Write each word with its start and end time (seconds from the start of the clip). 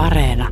Areena. 0.00 0.48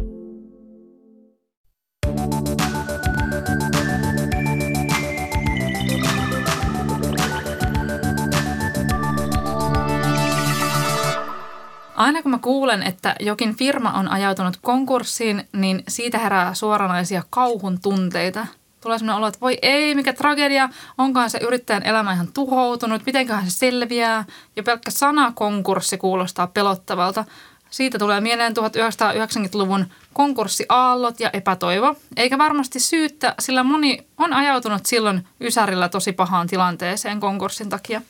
Aina 11.96 12.22
kun 12.22 12.30
mä 12.30 12.38
kuulen, 12.38 12.82
että 12.82 13.16
jokin 13.20 13.56
firma 13.56 13.92
on 13.92 14.08
ajautunut 14.08 14.56
konkurssiin, 14.62 15.48
niin 15.52 15.82
siitä 15.88 16.18
herää 16.18 16.54
suoranaisia 16.54 17.22
kauhun 17.30 17.80
tunteita. 17.80 18.46
Tulee 18.80 18.98
sellainen 18.98 19.18
olo, 19.18 19.26
että 19.26 19.40
voi 19.40 19.58
ei, 19.62 19.94
mikä 19.94 20.12
tragedia, 20.12 20.68
onkohan 20.98 21.30
se 21.30 21.38
yrittäjän 21.42 21.86
elämä 21.86 22.12
ihan 22.12 22.28
tuhoutunut, 22.34 23.06
mitenköhän 23.06 23.50
se 23.50 23.58
selviää. 23.58 24.24
Ja 24.56 24.62
pelkkä 24.62 24.90
sana 24.90 25.32
konkurssi 25.34 25.98
kuulostaa 25.98 26.46
pelottavalta. 26.46 27.24
Siitä 27.70 27.98
tulee 27.98 28.20
mieleen 28.20 28.54
1990-luvun 28.56 29.86
konkurssiaallot 30.12 31.20
ja 31.20 31.30
epätoivo. 31.32 31.96
Eikä 32.16 32.38
varmasti 32.38 32.80
syyttä, 32.80 33.34
sillä 33.38 33.62
moni 33.62 34.06
on 34.18 34.32
ajautunut 34.32 34.86
silloin 34.86 35.26
Ysärillä 35.40 35.88
tosi 35.88 36.12
pahaan 36.12 36.46
tilanteeseen 36.46 37.20
konkurssin 37.20 37.68
takia. 37.68 38.02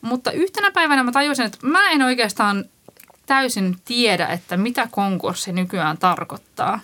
Mutta 0.00 0.32
yhtenä 0.32 0.70
päivänä 0.70 1.02
mä 1.02 1.12
tajusin, 1.12 1.46
että 1.46 1.58
mä 1.62 1.90
en 1.90 2.02
oikeastaan 2.02 2.64
täysin 3.26 3.76
tiedä, 3.84 4.26
että 4.26 4.56
mitä 4.56 4.88
konkurssi 4.90 5.52
nykyään 5.52 5.98
tarkoittaa. 5.98 6.80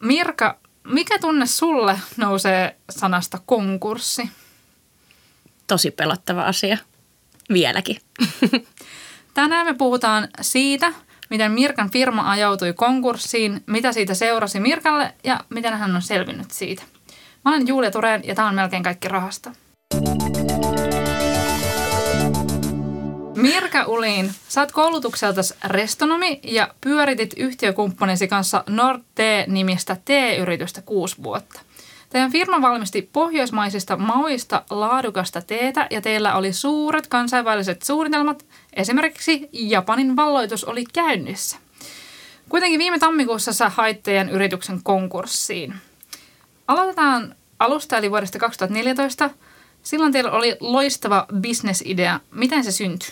Mirka, 0.00 0.58
mikä 0.84 1.18
tunne 1.18 1.46
sulle 1.46 2.00
nousee 2.16 2.76
sanasta 2.90 3.38
konkurssi? 3.46 4.30
Tosi 5.66 5.90
pelottava 5.90 6.42
asia. 6.42 6.78
Vieläkin. 7.52 7.96
Tänään 9.34 9.66
me 9.66 9.74
puhutaan 9.74 10.28
siitä, 10.40 10.92
miten 11.30 11.52
Mirkan 11.52 11.90
firma 11.90 12.30
ajautui 12.30 12.72
konkurssiin, 12.72 13.62
mitä 13.66 13.92
siitä 13.92 14.14
seurasi 14.14 14.60
Mirkalle 14.60 15.14
ja 15.24 15.40
miten 15.48 15.74
hän 15.74 15.96
on 15.96 16.02
selvinnyt 16.02 16.50
siitä. 16.50 16.82
Mä 17.44 17.50
olen 17.50 17.68
Julia 17.68 17.90
Tureen 17.90 18.22
ja 18.24 18.34
tämä 18.34 18.48
on 18.48 18.54
melkein 18.54 18.82
kaikki 18.82 19.08
rahasta. 19.08 19.52
Mirka 23.36 23.84
Ulin, 23.86 24.30
sä 24.48 24.60
oot 24.60 24.72
koulutukseltasi 24.72 25.54
restonomi 25.64 26.40
ja 26.42 26.74
pyöritit 26.80 27.34
yhtiökumppanisi 27.36 28.28
kanssa 28.28 28.64
Nord-T-nimistä 28.68 29.96
T-yritystä 30.04 30.82
kuusi 30.82 31.22
vuotta. 31.22 31.60
Teidän 32.12 32.32
firma 32.32 32.62
valmisti 32.62 33.10
pohjoismaisista 33.12 33.96
mauista 33.96 34.62
laadukasta 34.70 35.42
teetä 35.42 35.86
ja 35.90 36.00
teillä 36.00 36.34
oli 36.34 36.52
suuret 36.52 37.06
kansainväliset 37.06 37.82
suunnitelmat. 37.82 38.46
Esimerkiksi 38.72 39.48
Japanin 39.52 40.16
valloitus 40.16 40.64
oli 40.64 40.84
käynnissä. 40.92 41.56
Kuitenkin 42.48 42.78
viime 42.78 42.98
tammikuussa 42.98 43.52
sä 43.52 43.68
hait 43.68 44.04
yrityksen 44.30 44.82
konkurssiin. 44.82 45.74
Aloitetaan 46.68 47.34
alusta 47.58 47.96
eli 47.96 48.10
vuodesta 48.10 48.38
2014. 48.38 49.30
Silloin 49.82 50.12
teillä 50.12 50.30
oli 50.30 50.56
loistava 50.60 51.26
bisnesidea. 51.40 52.20
Miten 52.30 52.64
se 52.64 52.72
syntyi? 52.72 53.08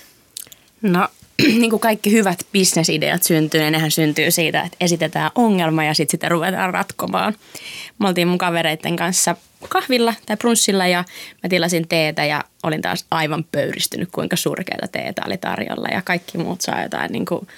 No, 0.82 1.08
niin 1.60 1.70
kuin 1.70 1.80
kaikki 1.80 2.12
hyvät 2.12 2.46
bisnesideat 2.52 3.22
syntyy, 3.22 3.60
niin 3.60 3.72
nehän 3.72 3.90
syntyy 3.90 4.30
siitä, 4.30 4.62
että 4.62 4.76
esitetään 4.80 5.30
ongelma 5.34 5.84
ja 5.84 5.94
sitten 5.94 6.10
sitä 6.10 6.28
ruvetaan 6.28 6.74
ratkomaan. 6.74 7.34
Me 7.98 8.08
oltiin 8.08 8.28
mun 8.28 8.38
kavereiden 8.38 8.96
kanssa 8.96 9.36
kahvilla 9.68 10.14
tai 10.26 10.36
brunssilla 10.36 10.86
ja 10.86 11.04
mä 11.42 11.48
tilasin 11.48 11.88
teetä 11.88 12.24
ja 12.24 12.44
olin 12.62 12.82
taas 12.82 13.06
aivan 13.10 13.44
pöyristynyt, 13.52 14.08
kuinka 14.12 14.36
surkeita 14.36 14.88
teetä 14.88 15.22
oli 15.26 15.36
tarjolla 15.36 15.88
ja 15.92 16.02
kaikki 16.02 16.38
muut 16.38 16.60
saa 16.60 16.82
jotain 16.82 17.12
niin 17.12 17.26
kuin 17.26 17.48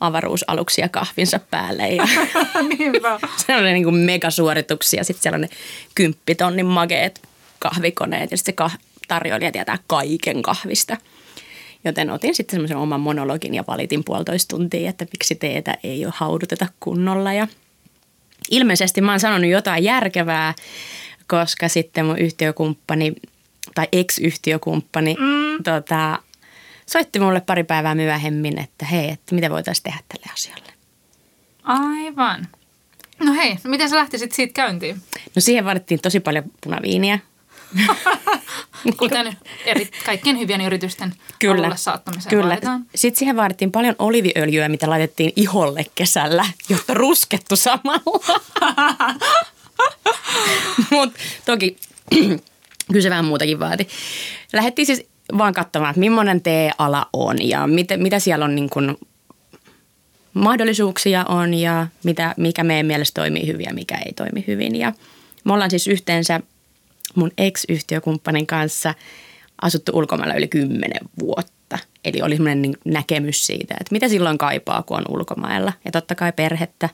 avaruusaluksia 0.00 0.88
kahvinsa 0.88 1.40
päälle. 1.50 1.88
Ja 1.88 2.06
se 3.46 3.56
oli 3.60 3.72
niin 3.72 3.84
kuin 3.84 3.96
megasuorituksia. 3.96 5.04
Sitten 5.04 5.22
siellä 5.22 5.36
on 5.36 5.40
ne 5.40 5.48
kymppitonnin 5.94 6.66
mageet 6.66 7.22
kahvikoneet 7.58 8.30
ja 8.30 8.36
sitten 8.36 8.70
se 8.70 8.76
tarjoilija 9.08 9.52
tietää 9.52 9.78
kaiken 9.86 10.42
kahvista– 10.42 10.96
Joten 11.84 12.10
otin 12.10 12.34
sitten 12.34 12.54
semmoisen 12.54 12.76
oman 12.76 13.00
monologin 13.00 13.54
ja 13.54 13.64
valitin 13.66 14.04
puolitoista 14.04 14.56
tuntia, 14.56 14.90
että 14.90 15.06
miksi 15.12 15.34
teetä 15.34 15.78
ei 15.84 16.04
ole 16.04 16.14
hauduteta 16.16 16.66
kunnolla. 16.80 17.32
Ja 17.32 17.48
ilmeisesti 18.50 19.00
mä 19.00 19.12
oon 19.12 19.20
sanonut 19.20 19.50
jotain 19.50 19.84
järkevää, 19.84 20.54
koska 21.26 21.68
sitten 21.68 22.06
mun 22.06 22.18
yhtiökumppani 22.18 23.12
tai 23.74 23.88
ex-yhtiökumppani 23.92 25.14
mm. 25.14 25.62
tota, 25.62 26.18
soitti 26.86 27.20
mulle 27.20 27.40
pari 27.40 27.64
päivää 27.64 27.94
myöhemmin, 27.94 28.58
että 28.58 28.86
hei, 28.86 29.10
että 29.10 29.34
mitä 29.34 29.50
voitaisiin 29.50 29.84
tehdä 29.84 29.98
tälle 30.08 30.32
asialle. 30.32 30.72
Aivan. 31.62 32.48
No 33.20 33.32
hei, 33.32 33.56
miten 33.64 33.88
sä 33.88 33.96
lähtisit 33.96 34.32
siitä 34.32 34.52
käyntiin? 34.52 34.96
No 35.34 35.40
siihen 35.40 35.64
vaadittiin 35.64 36.00
tosi 36.00 36.20
paljon 36.20 36.44
punaviiniä. 36.60 37.18
Kuten 38.98 39.36
eri, 39.64 39.90
kaikkien 40.06 40.38
hyvien 40.38 40.60
yritysten 40.60 41.14
Kyllä. 41.38 41.54
alulle 41.54 41.76
saattamiseen 41.76 42.30
Kyllä. 42.30 42.48
Vaaditaan. 42.48 42.86
Sitten 42.94 43.18
siihen 43.18 43.36
vaadittiin 43.36 43.72
paljon 43.72 43.94
oliviöljyä, 43.98 44.68
mitä 44.68 44.90
laitettiin 44.90 45.32
iholle 45.36 45.86
kesällä, 45.94 46.46
jotta 46.68 46.94
ruskettu 46.94 47.56
samalla. 47.56 48.40
Mutta 50.90 51.18
toki 51.46 51.76
kyllä 52.92 53.02
se 53.02 53.10
vähän 53.10 53.24
muutakin 53.24 53.60
vaati. 53.60 53.88
Lähdettiin 54.52 54.86
siis 54.86 55.06
vaan 55.38 55.54
katsomaan, 55.54 55.90
että 55.90 56.00
millainen 56.00 56.42
tee-ala 56.42 57.08
on 57.12 57.48
ja 57.48 57.66
mitä, 57.66 57.96
mitä 57.96 58.18
siellä 58.18 58.44
on 58.44 58.54
niin 58.54 58.70
kuin 58.70 58.96
mahdollisuuksia 60.34 61.24
on 61.24 61.54
ja 61.54 61.86
mitä, 62.04 62.34
mikä 62.36 62.64
meidän 62.64 62.86
mielestä 62.86 63.20
toimii 63.20 63.46
hyvin 63.46 63.64
ja 63.64 63.74
mikä 63.74 63.98
ei 64.06 64.12
toimi 64.12 64.44
hyvin. 64.46 64.76
Ja 64.76 64.92
me 65.44 65.52
ollaan 65.52 65.70
siis 65.70 65.86
yhteensä 65.86 66.40
mun 67.16 67.30
ex-yhtiökumppanin 67.38 68.46
kanssa 68.46 68.94
asuttu 69.62 69.92
ulkomailla 69.94 70.34
yli 70.34 70.48
kymmenen 70.48 71.08
vuotta. 71.18 71.78
Eli 72.04 72.22
oli 72.22 72.36
semmoinen 72.36 72.62
niin 72.62 72.76
näkemys 72.84 73.46
siitä, 73.46 73.74
että 73.80 73.92
mitä 73.92 74.08
silloin 74.08 74.38
kaipaa, 74.38 74.82
kun 74.82 74.96
on 74.96 75.04
ulkomailla. 75.08 75.72
Ja 75.84 75.90
totta 75.90 76.14
kai 76.14 76.32
perhettä. 76.32 76.88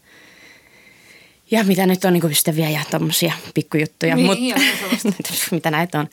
Ja 1.50 1.64
mitä 1.64 1.86
nyt 1.86 2.04
on 2.04 2.12
niin 2.12 2.30
ystäviä 2.30 2.70
ja 2.70 2.80
tuommoisia 2.90 3.32
pikkujuttuja. 3.54 4.16
Niin, 4.16 4.26
Mut, 4.26 4.38
mitä 5.50 5.70
näitä 5.70 6.00
on. 6.00 6.08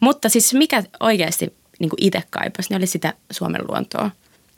Mutta 0.00 0.28
siis 0.28 0.54
mikä 0.54 0.82
oikeasti 1.00 1.54
niin 1.78 1.90
itse 1.96 2.22
kaipasi, 2.30 2.68
niin 2.68 2.76
oli 2.76 2.86
sitä 2.86 3.14
Suomen 3.30 3.62
luontoa. 3.68 4.10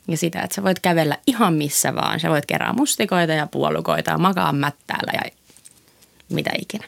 Ja 0.07 0.17
sitä, 0.17 0.41
että 0.41 0.55
sä 0.55 0.63
voit 0.63 0.79
kävellä 0.79 1.17
ihan 1.27 1.53
missä 1.53 1.95
vaan. 1.95 2.19
Sä 2.19 2.29
voit 2.29 2.45
kerää 2.45 2.73
mustikoita 2.73 3.33
ja 3.33 3.47
puolukoita 3.47 4.11
ja 4.11 4.17
makaa 4.17 4.53
mättäällä 4.53 5.11
ja 5.13 5.31
mitä 6.29 6.51
ikinä. 6.61 6.87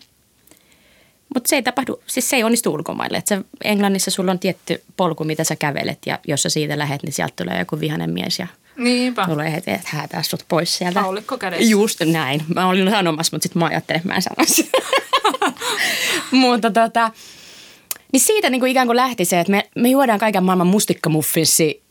Mutta 1.33 1.49
se 1.49 1.55
ei 1.55 1.63
tapahdu, 1.63 2.01
siis 2.07 2.29
se 2.29 2.35
ei 2.35 2.43
onnistu 2.43 2.73
ulkomaille. 2.73 3.17
Et 3.17 3.27
se, 3.27 3.41
Englannissa 3.63 4.11
sulla 4.11 4.31
on 4.31 4.39
tietty 4.39 4.83
polku, 4.97 5.23
mitä 5.23 5.43
sä 5.43 5.55
kävelet 5.55 5.99
ja 6.05 6.19
jos 6.27 6.43
sä 6.43 6.49
siitä 6.49 6.77
lähet, 6.77 7.03
niin 7.03 7.13
sieltä 7.13 7.33
tulee 7.35 7.59
joku 7.59 7.79
vihainen 7.79 8.09
mies 8.09 8.39
ja 8.39 8.47
Niinpä. 8.77 9.25
tulee 9.25 9.51
heti, 9.51 9.71
että 9.71 9.89
häätää 9.91 10.23
sut 10.23 10.45
pois 10.47 10.77
sieltä. 10.77 11.01
Haulikko 11.01 11.37
kädessä. 11.37 11.65
Just 11.65 11.99
näin. 12.05 12.43
Mä 12.55 12.67
olin 12.67 12.89
sanomassa, 12.89 13.35
mutta 13.35 13.43
sitten 13.43 13.59
mä 13.59 13.65
ajattelin, 13.65 13.97
että 13.97 14.07
mä 14.09 14.15
en 14.15 14.21
sanoisi. 14.21 14.71
mutta 16.31 16.71
tota, 16.71 17.11
niin 18.13 18.21
siitä 18.21 18.49
niin 18.49 18.59
kuin 18.59 18.71
ikään 18.71 18.87
kuin 18.87 18.97
lähti 18.97 19.25
se, 19.25 19.39
että 19.39 19.51
me, 19.51 19.69
me 19.75 19.89
juodaan 19.89 20.19
kaiken 20.19 20.43
maailman 20.43 20.67
mustikkamuffinssi 20.67 21.83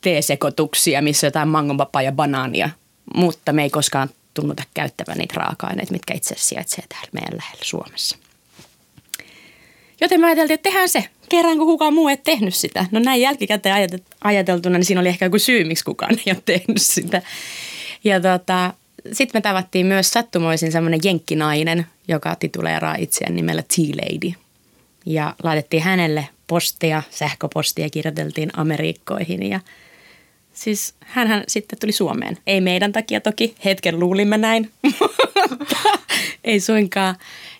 teesekoituksia, 0.00 1.02
missä 1.02 1.26
on 1.26 1.28
jotain 1.28 1.48
mangonpapaa 1.48 2.02
ja 2.02 2.12
banaania, 2.12 2.70
mutta 3.14 3.52
me 3.52 3.62
ei 3.62 3.70
koskaan 3.70 4.08
tunnuta 4.34 4.62
käyttävän 4.74 5.18
niitä 5.18 5.34
raaka-aineita, 5.36 5.92
mitkä 5.92 6.14
itse 6.14 6.34
asiassa 6.34 6.48
sijaitsee 6.48 6.84
täällä 6.88 7.08
meidän 7.12 7.36
lähellä 7.36 7.64
Suomessa. 7.64 8.16
Joten 10.00 10.20
mä 10.20 10.26
ajateltiin, 10.26 10.54
että 10.54 10.70
tehdään 10.70 10.88
se. 10.88 11.04
Kerran 11.28 11.58
kun 11.58 11.66
kukaan 11.66 11.94
muu 11.94 12.08
ei 12.08 12.16
tehnyt 12.16 12.54
sitä. 12.54 12.86
No 12.90 13.00
näin 13.00 13.20
jälkikäteen 13.20 14.00
ajateltuna, 14.24 14.78
niin 14.78 14.84
siinä 14.84 15.00
oli 15.00 15.08
ehkä 15.08 15.26
joku 15.26 15.38
syy, 15.38 15.64
miksi 15.64 15.84
kukaan 15.84 16.18
ei 16.26 16.32
ole 16.32 16.42
tehnyt 16.44 16.78
sitä. 16.78 17.22
Ja 18.04 18.20
tota, 18.20 18.74
sitten 19.12 19.38
me 19.38 19.40
tavattiin 19.40 19.86
myös 19.86 20.10
sattumoisin 20.10 20.72
semmoinen 20.72 21.00
jenkkinainen, 21.04 21.86
joka 22.08 22.36
tituleeraa 22.36 22.94
itseään 22.98 23.36
nimellä 23.36 23.62
T-Lady. 23.62 24.32
Ja 25.06 25.34
laitettiin 25.42 25.82
hänelle 25.82 26.28
postia, 26.46 27.02
sähköpostia, 27.10 27.90
kirjoiteltiin 27.90 28.50
Amerikkoihin 28.56 29.50
ja 29.50 29.60
siis 30.54 30.94
hän 31.00 31.44
sitten 31.48 31.78
tuli 31.78 31.92
Suomeen. 31.92 32.38
Ei 32.46 32.60
meidän 32.60 32.92
takia 32.92 33.20
toki, 33.20 33.54
hetken 33.64 34.00
luulimme 34.00 34.38
näin, 34.38 34.70
ei 36.44 36.60
suinkaan. 36.60 37.14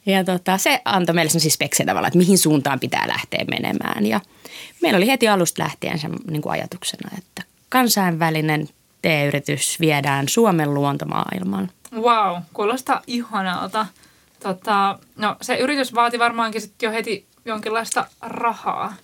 Ja 0.09 0.25
tota, 0.25 0.59
se 0.59 0.81
antoi 0.85 1.15
meille 1.15 1.31
sellaisia 1.31 1.51
speksejä 1.51 1.87
tavallaan, 1.87 2.09
että 2.09 2.19
mihin 2.19 2.39
suuntaan 2.39 2.81
pitää 2.81 3.09
lähteä 3.09 3.45
menemään. 3.51 4.07
Ja 4.07 4.21
meillä 4.83 4.97
oli 4.97 5.07
heti 5.07 5.29
alusta 5.29 5.63
lähtien 5.63 5.99
se 5.99 6.09
niin 6.31 6.43
kuin 6.43 6.53
ajatuksena, 6.53 7.11
että 7.19 7.43
kansainvälinen 7.69 8.69
T-yritys 9.03 9.81
viedään 9.81 10.29
Suomen 10.29 10.75
luontomaailmaan. 10.75 11.71
Wow, 11.95 12.43
kuulostaa 12.53 13.03
ihanalta. 13.07 13.87
Tota, 14.43 14.99
no, 15.17 15.37
se 15.41 15.57
yritys 15.57 15.95
vaati 15.95 16.19
varmaankin 16.19 16.61
sit 16.61 16.83
jo 16.83 16.91
heti 16.91 17.27
jonkinlaista 17.45 18.07
rahaa. 18.21 18.95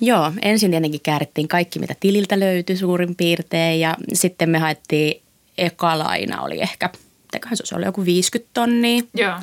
Joo, 0.00 0.32
ensin 0.42 0.70
tietenkin 0.70 1.00
käärittiin 1.00 1.48
kaikki, 1.48 1.78
mitä 1.78 1.94
tililtä 2.00 2.40
löytyi 2.40 2.76
suurin 2.76 3.16
piirtein 3.16 3.80
ja 3.80 3.96
sitten 4.12 4.50
me 4.50 4.58
haettiin 4.58 5.22
eka 5.58 5.98
laina 5.98 6.42
oli 6.42 6.60
ehkä, 6.60 6.90
mitäköhän 7.22 7.56
se 7.56 7.62
olisi 7.62 7.74
ollut, 7.74 7.86
joku 7.86 8.04
50 8.04 8.50
tonnia. 8.54 9.02
Joo. 9.14 9.38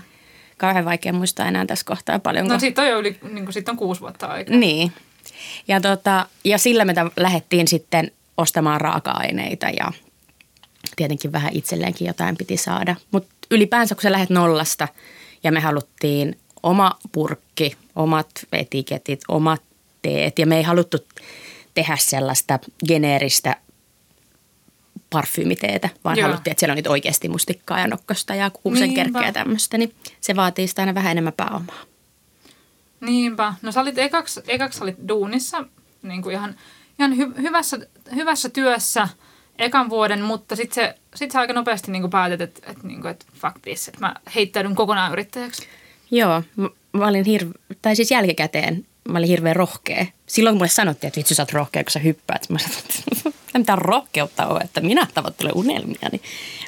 Kauhean 0.59 0.85
vaikea 0.85 1.13
muistaa 1.13 1.47
enää 1.47 1.65
tässä 1.65 1.85
kohtaa 1.85 2.19
paljon. 2.19 2.47
No 2.47 2.59
siitä 2.59 2.81
on 2.81 2.87
jo 2.87 2.99
yli, 2.99 3.19
niin 3.31 3.45
kuin, 3.45 3.53
siitä 3.53 3.71
on 3.71 3.77
kuusi 3.77 4.01
vuotta 4.01 4.27
aikaa. 4.27 4.55
Niin. 4.55 4.91
Ja, 5.67 5.81
tota, 5.81 6.25
ja 6.43 6.57
sillä 6.57 6.85
me 6.85 6.93
lähdettiin 7.17 7.67
sitten 7.67 8.11
ostamaan 8.37 8.81
raaka-aineita 8.81 9.69
ja 9.69 9.91
tietenkin 10.95 11.31
vähän 11.31 11.51
itselleenkin 11.53 12.07
jotain 12.07 12.37
piti 12.37 12.57
saada. 12.57 12.95
Mutta 13.11 13.29
ylipäänsä 13.51 13.95
kun 13.95 14.01
sä 14.01 14.11
lähdet 14.11 14.29
nollasta 14.29 14.87
ja 15.43 15.51
me 15.51 15.59
haluttiin 15.59 16.37
oma 16.63 16.91
purkki, 17.11 17.75
omat 17.95 18.29
etiketit, 18.51 19.21
omat 19.27 19.61
teet 20.01 20.39
ja 20.39 20.47
me 20.47 20.57
ei 20.57 20.63
haluttu 20.63 20.97
tehdä 21.73 21.97
sellaista 21.99 22.59
geneeristä 22.87 23.55
parfymiteetä, 25.09 25.89
vaan 26.03 26.17
Joo. 26.17 26.27
haluttiin, 26.27 26.51
että 26.51 26.59
siellä 26.59 26.71
on 26.73 26.77
nyt 26.77 26.87
oikeasti 26.87 27.29
mustikkaa 27.29 27.79
ja 27.79 27.87
nokkosta 27.87 28.35
ja 28.35 28.49
kuusen 28.49 28.93
kerkkeä 28.93 29.25
ja 29.25 29.33
tämmöistä, 29.33 29.77
niin 29.77 29.95
se 30.21 30.35
vaatii 30.35 30.67
sitä 30.67 30.81
aina 30.81 30.95
vähän 30.95 31.11
enemmän 31.11 31.33
pääomaa. 31.33 31.81
Niinpä. 33.01 33.53
No 33.61 33.71
sä 33.71 33.81
olit 33.81 33.97
ekaksi, 33.97 34.41
ekaksi 34.47 34.83
olit 34.83 34.97
duunissa 35.07 35.65
niin 36.03 36.21
kuin 36.21 36.35
ihan, 36.35 36.55
ihan 36.99 37.17
hy, 37.17 37.33
hyvässä, 37.41 37.79
hyvässä 38.15 38.49
työssä 38.49 39.07
ekan 39.57 39.89
vuoden, 39.89 40.21
mutta 40.21 40.55
sitten 40.55 40.75
se, 40.75 40.95
sit 41.15 41.31
sä 41.31 41.39
aika 41.39 41.53
nopeasti 41.53 41.91
niin 41.91 42.01
kuin 42.01 42.11
päätit, 42.11 42.41
että, 42.41 42.71
että, 42.71 42.87
niin 42.87 43.01
kuin, 43.01 43.11
että 43.11 43.25
fuck 43.33 43.55
this, 43.61 43.87
että 43.87 43.99
mä 43.99 44.15
heittäydyn 44.35 44.75
kokonaan 44.75 45.11
yrittäjäksi. 45.11 45.67
Joo, 46.11 46.43
mä 46.93 47.07
olin 47.07 47.25
hirve, 47.25 47.51
tai 47.81 47.95
siis 47.95 48.11
jälkikäteen 48.11 48.85
mä 49.09 49.17
olin 49.17 49.29
hirveän 49.29 49.55
rohkea. 49.55 50.05
Silloin 50.27 50.55
mulle 50.55 50.67
sanottiin, 50.67 51.07
että 51.07 51.17
vitsi 51.17 51.35
sä 51.35 51.41
oot 51.41 51.53
rohkea, 51.53 51.83
kun 51.83 51.91
sä 51.91 51.99
hyppäät. 51.99 52.49
Mä 52.49 52.59
sanoin, 52.59 52.79
että 52.79 53.31
mitä 53.59 53.75
rohkeutta 53.75 54.47
on, 54.47 54.61
että 54.61 54.81
minä 54.81 55.07
tavoittelen 55.13 55.55
unelmia. 55.55 56.09
Niin, 56.11 56.21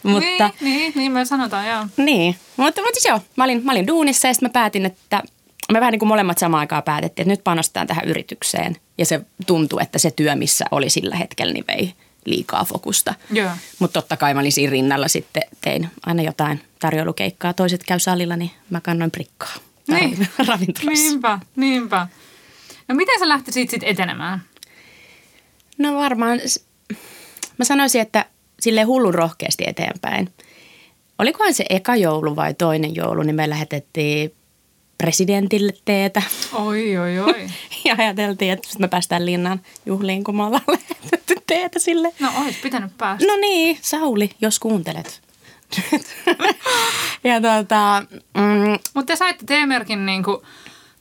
mutta, 0.04 0.50
niin, 0.62 0.80
niin, 0.80 0.94
niin 0.96 1.12
me 1.12 1.26
sanotaan, 1.26 1.68
joo. 1.68 1.86
Niin, 1.98 2.36
mutta, 2.58 2.82
mutta 2.82 2.94
siis 2.94 3.06
joo, 3.06 3.20
mä 3.36 3.44
olin, 3.44 3.66
mä 3.66 3.72
olin 3.72 3.88
duunissa 3.88 4.28
ja 4.28 4.34
sitten 4.34 4.50
mä 4.50 4.54
päätin, 4.54 4.86
että 4.86 5.24
me 5.72 5.80
vähän 5.80 5.92
niin 5.92 6.00
kuin 6.00 6.10
molemmat 6.10 6.38
samaan 6.38 6.60
aikaan 6.60 6.84
päätettiin, 6.84 7.24
että 7.24 7.34
nyt 7.34 7.44
panostetaan 7.44 7.88
tähän 7.88 8.06
yritykseen. 8.06 8.76
Ja 8.98 9.06
se 9.06 9.22
tuntuu, 9.48 9.80
että 9.80 10.00
se 10.00 10.12
työ, 10.12 10.36
missä 10.36 10.66
oli 10.72 10.90
sillä 10.90 11.16
hetkellä, 11.16 11.54
niin 11.54 11.66
vei 11.68 11.94
liikaa 12.26 12.66
fokusta. 12.66 13.14
Mutta 13.80 14.02
totta 14.02 14.18
kai 14.18 14.34
mä 14.34 14.40
olin 14.40 14.52
siinä 14.52 14.72
rinnalla 14.72 15.08
sitten, 15.08 15.44
tein 15.62 15.90
aina 16.06 16.24
jotain 16.24 16.62
tarjoulukeikkaa. 16.80 17.54
Toiset 17.54 17.84
käy 17.84 18.00
salilla, 18.00 18.36
niin 18.36 18.52
mä 18.70 18.82
kannoin 18.82 19.12
prikkaa 19.12 19.54
niin. 19.88 20.28
ravintolassa. 20.48 21.04
Niinpä, 21.04 21.40
niinpä. 21.56 22.08
No 22.88 22.96
miten 22.96 23.20
sä 23.20 23.28
lähtisit 23.28 23.70
sitten 23.70 23.90
etenemään? 23.90 24.42
No 25.78 25.96
varmaan, 25.96 26.40
mä 27.58 27.66
sanoisin, 27.66 28.02
että 28.02 28.26
sille 28.60 28.84
hullun 28.84 29.14
rohkeasti 29.14 29.64
eteenpäin. 29.68 30.30
Olikohan 31.20 31.54
se 31.54 31.66
eka 31.70 31.96
joulu 31.96 32.36
vai 32.36 32.54
toinen 32.54 32.96
joulu, 32.96 33.24
niin 33.24 33.36
me 33.36 33.50
lähetettiin 33.50 34.34
presidentille 34.98 35.74
teetä. 35.86 36.22
Oi, 36.54 36.98
oi, 36.98 37.20
oi. 37.30 37.48
ja 37.86 37.96
ajateltiin, 37.98 38.52
että 38.52 38.70
me 38.80 38.88
päästään 38.88 39.26
linnan 39.26 39.62
juhliin, 39.86 40.24
kun 40.24 40.36
me 40.36 40.44
ollaan 40.44 40.64
lähetetty 40.92 41.36
teetä 41.48 41.80
sille. 41.80 42.14
No, 42.20 42.32
ois 42.46 42.56
pitänyt 42.56 42.98
päästä. 42.98 43.28
No 43.28 43.36
niin, 43.36 43.78
Sauli, 43.82 44.30
jos 44.42 44.60
kuuntelet. 44.60 45.22
ja 47.24 47.42
tota, 47.42 48.04
mm, 48.38 48.72
Mutta 48.94 49.14
te 49.14 49.16
saitte 49.16 49.46
T-merkin 49.46 50.06
niinku 50.06 50.44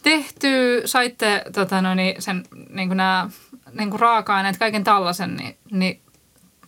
tehtyä, 0.03 0.83
saitte 0.85 1.43
tota, 1.55 1.83
no 1.83 1.95
niin, 1.95 2.23
sen 2.23 2.45
niinku 2.71 2.95
nämä 2.95 3.31
niinku 3.73 3.97
raaka-aineet, 3.97 4.59
kaiken 4.59 4.85
tällaisen, 4.85 5.37
niin, 5.37 5.57
niin 5.71 6.01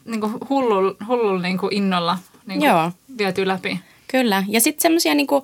niinku 0.05 0.31
hullul, 0.51 0.95
hullul 1.09 1.41
niinku 1.41 1.69
innolla 1.71 2.19
niinku 2.47 2.67
Joo. 2.67 2.93
viety 3.19 3.49
läpi. 3.49 3.81
Kyllä, 4.09 4.45
ja 4.49 4.61
sitten 4.61 4.83
semmoisia 4.83 5.15
niinku, 5.15 5.43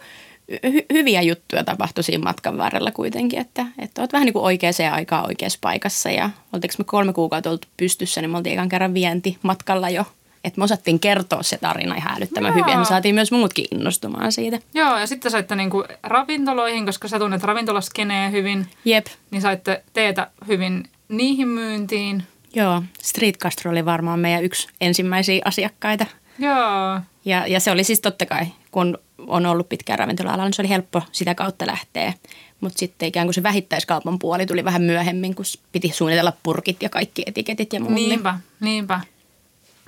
hy- 0.52 0.86
hyviä 0.92 1.22
juttuja 1.22 1.64
tapahtui 1.64 2.04
siinä 2.04 2.24
matkan 2.24 2.58
varrella 2.58 2.90
kuitenkin, 2.90 3.40
että, 3.40 3.66
että 3.78 4.02
olet 4.02 4.12
vähän 4.12 4.26
niin 4.26 4.32
kuin 4.32 4.44
oikeaan 4.44 4.92
aikaan 4.92 5.26
oikeassa 5.26 5.58
paikassa 5.62 6.10
ja 6.10 6.30
oltiinko 6.52 6.74
me 6.78 6.84
kolme 6.84 7.12
kuukautta 7.12 7.50
oltu 7.50 7.68
pystyssä, 7.76 8.20
niin 8.20 8.30
me 8.30 8.36
oltiin 8.36 8.52
ekan 8.52 8.68
kerran 8.68 8.94
vienti 8.94 9.38
matkalla 9.42 9.90
jo 9.90 10.04
että 10.44 10.58
me 10.58 10.64
osattiin 10.64 11.00
kertoa 11.00 11.42
se 11.42 11.58
tarina 11.58 11.94
ihan 11.94 12.16
älyttömän 12.16 12.48
Joo. 12.48 12.58
hyvin. 12.58 12.72
Ja 12.72 12.78
me 12.78 12.84
saatiin 12.84 13.14
myös 13.14 13.32
muutkin 13.32 13.64
innostumaan 13.70 14.32
siitä. 14.32 14.58
Joo, 14.74 14.98
ja 14.98 15.06
sitten 15.06 15.30
saitte 15.30 15.56
niinku 15.56 15.84
ravintoloihin, 16.02 16.86
koska 16.86 17.08
sä 17.08 17.18
tunnet 17.18 17.42
ravintolaskeneen 17.42 18.32
hyvin. 18.32 18.66
Jep. 18.84 19.06
Niin 19.30 19.42
saitte 19.42 19.82
teetä 19.92 20.30
hyvin 20.48 20.84
niihin 21.08 21.48
myyntiin. 21.48 22.22
Joo, 22.54 22.82
Street 23.02 23.38
Castro 23.38 23.70
oli 23.70 23.84
varmaan 23.84 24.20
meidän 24.20 24.44
yksi 24.44 24.68
ensimmäisiä 24.80 25.42
asiakkaita. 25.44 26.06
Joo. 26.38 27.00
Ja, 27.24 27.46
ja 27.46 27.60
se 27.60 27.70
oli 27.70 27.84
siis 27.84 28.00
totta 28.00 28.26
kai, 28.26 28.46
kun 28.70 28.98
on 29.26 29.46
ollut 29.46 29.68
pitkään 29.68 29.98
ravintola 29.98 30.36
niin 30.36 30.52
se 30.52 30.62
oli 30.62 30.68
helppo 30.68 31.02
sitä 31.12 31.34
kautta 31.34 31.66
lähteä. 31.66 32.12
Mutta 32.60 32.78
sitten 32.78 33.08
ikään 33.08 33.26
kuin 33.26 33.34
se 33.34 33.42
vähittäiskaupan 33.42 34.18
puoli 34.18 34.46
tuli 34.46 34.64
vähän 34.64 34.82
myöhemmin, 34.82 35.34
kun 35.34 35.44
piti 35.72 35.92
suunnitella 35.94 36.32
purkit 36.42 36.82
ja 36.82 36.88
kaikki 36.88 37.22
etiketit 37.26 37.72
ja 37.72 37.80
muut. 37.80 37.92
Niinpä, 37.92 38.38
niinpä. 38.60 39.00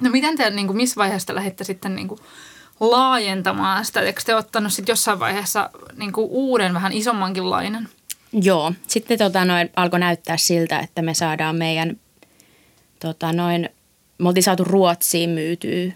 No 0.00 0.10
miten 0.10 0.36
te, 0.36 0.50
niin 0.50 0.66
kuin, 0.66 0.76
missä 0.76 0.96
vaiheessa 0.96 1.34
lähdette 1.34 1.64
sitten 1.64 1.96
niin 1.96 2.08
kuin, 2.08 2.20
laajentamaan 2.80 3.84
sitä? 3.84 4.00
Eikö 4.00 4.22
te 4.26 4.34
ottanut 4.34 4.72
sitten 4.72 4.92
jossain 4.92 5.20
vaiheessa 5.20 5.70
niin 5.96 6.12
kuin, 6.12 6.26
uuden, 6.30 6.74
vähän 6.74 6.92
isommankin 6.92 7.50
lainen? 7.50 7.88
Joo, 8.32 8.72
sitten 8.86 9.18
tota, 9.18 9.44
noin, 9.44 9.70
alkoi 9.76 10.00
näyttää 10.00 10.36
siltä, 10.36 10.78
että 10.78 11.02
me 11.02 11.14
saadaan 11.14 11.56
meidän, 11.56 11.96
tota, 13.00 13.32
noin, 13.32 13.68
me 14.18 14.28
oltiin 14.28 14.42
saatu 14.42 14.64
Ruotsiin 14.64 15.30
myytyä 15.30 15.92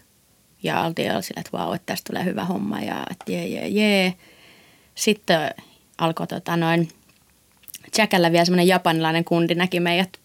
ja 0.62 0.80
oltiin 0.80 1.22
sillä, 1.22 1.40
että 1.40 1.58
vau, 1.58 1.72
että 1.72 1.86
tästä 1.86 2.12
tulee 2.12 2.24
hyvä 2.24 2.44
homma 2.44 2.80
ja 2.80 3.06
että 3.10 3.32
jee, 3.32 3.46
jee, 3.46 3.68
jee. 3.68 4.14
Sitten 4.94 5.50
alkoi 5.98 6.26
tota, 6.26 6.56
noin, 6.56 6.88
Jackällä 7.98 8.32
vielä 8.32 8.44
semmoinen 8.44 8.66
japanilainen 8.66 9.24
kundi 9.24 9.54
näki 9.54 9.80
meidät 9.80 10.18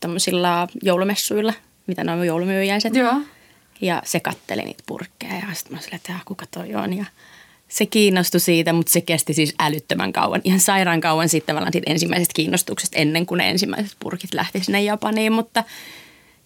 tämmöisillä 0.00 0.68
joulumessuilla– 0.82 1.52
mitä 1.86 2.04
noin 2.04 2.26
joulumyyjäiset. 2.26 2.94
Joo. 2.94 3.14
Ja 3.80 4.02
se 4.04 4.20
katteli 4.20 4.62
niitä 4.62 4.82
purkkeja 4.86 5.34
ja 5.34 5.54
sitten 5.54 5.76
mä 5.76 5.80
silleen, 5.80 5.96
että 5.96 6.12
kuka 6.24 6.46
toi 6.50 6.74
on. 6.74 6.96
Ja 6.96 7.04
se 7.68 7.86
kiinnostui 7.86 8.40
siitä, 8.40 8.72
mutta 8.72 8.92
se 8.92 9.00
kesti 9.00 9.34
siis 9.34 9.54
älyttömän 9.58 10.12
kauan. 10.12 10.40
Ihan 10.44 10.60
sairaan 10.60 11.00
kauan 11.00 11.28
sitten 11.28 11.46
tavallaan 11.46 11.72
siitä 11.72 11.90
ensimmäisestä 11.90 12.32
kiinnostuksesta 12.34 12.98
ennen 12.98 13.26
kuin 13.26 13.38
ne 13.38 13.50
ensimmäiset 13.50 13.96
purkit 14.00 14.34
lähti 14.34 14.64
sinne 14.64 14.82
Japaniin. 14.82 15.32
Mutta 15.32 15.64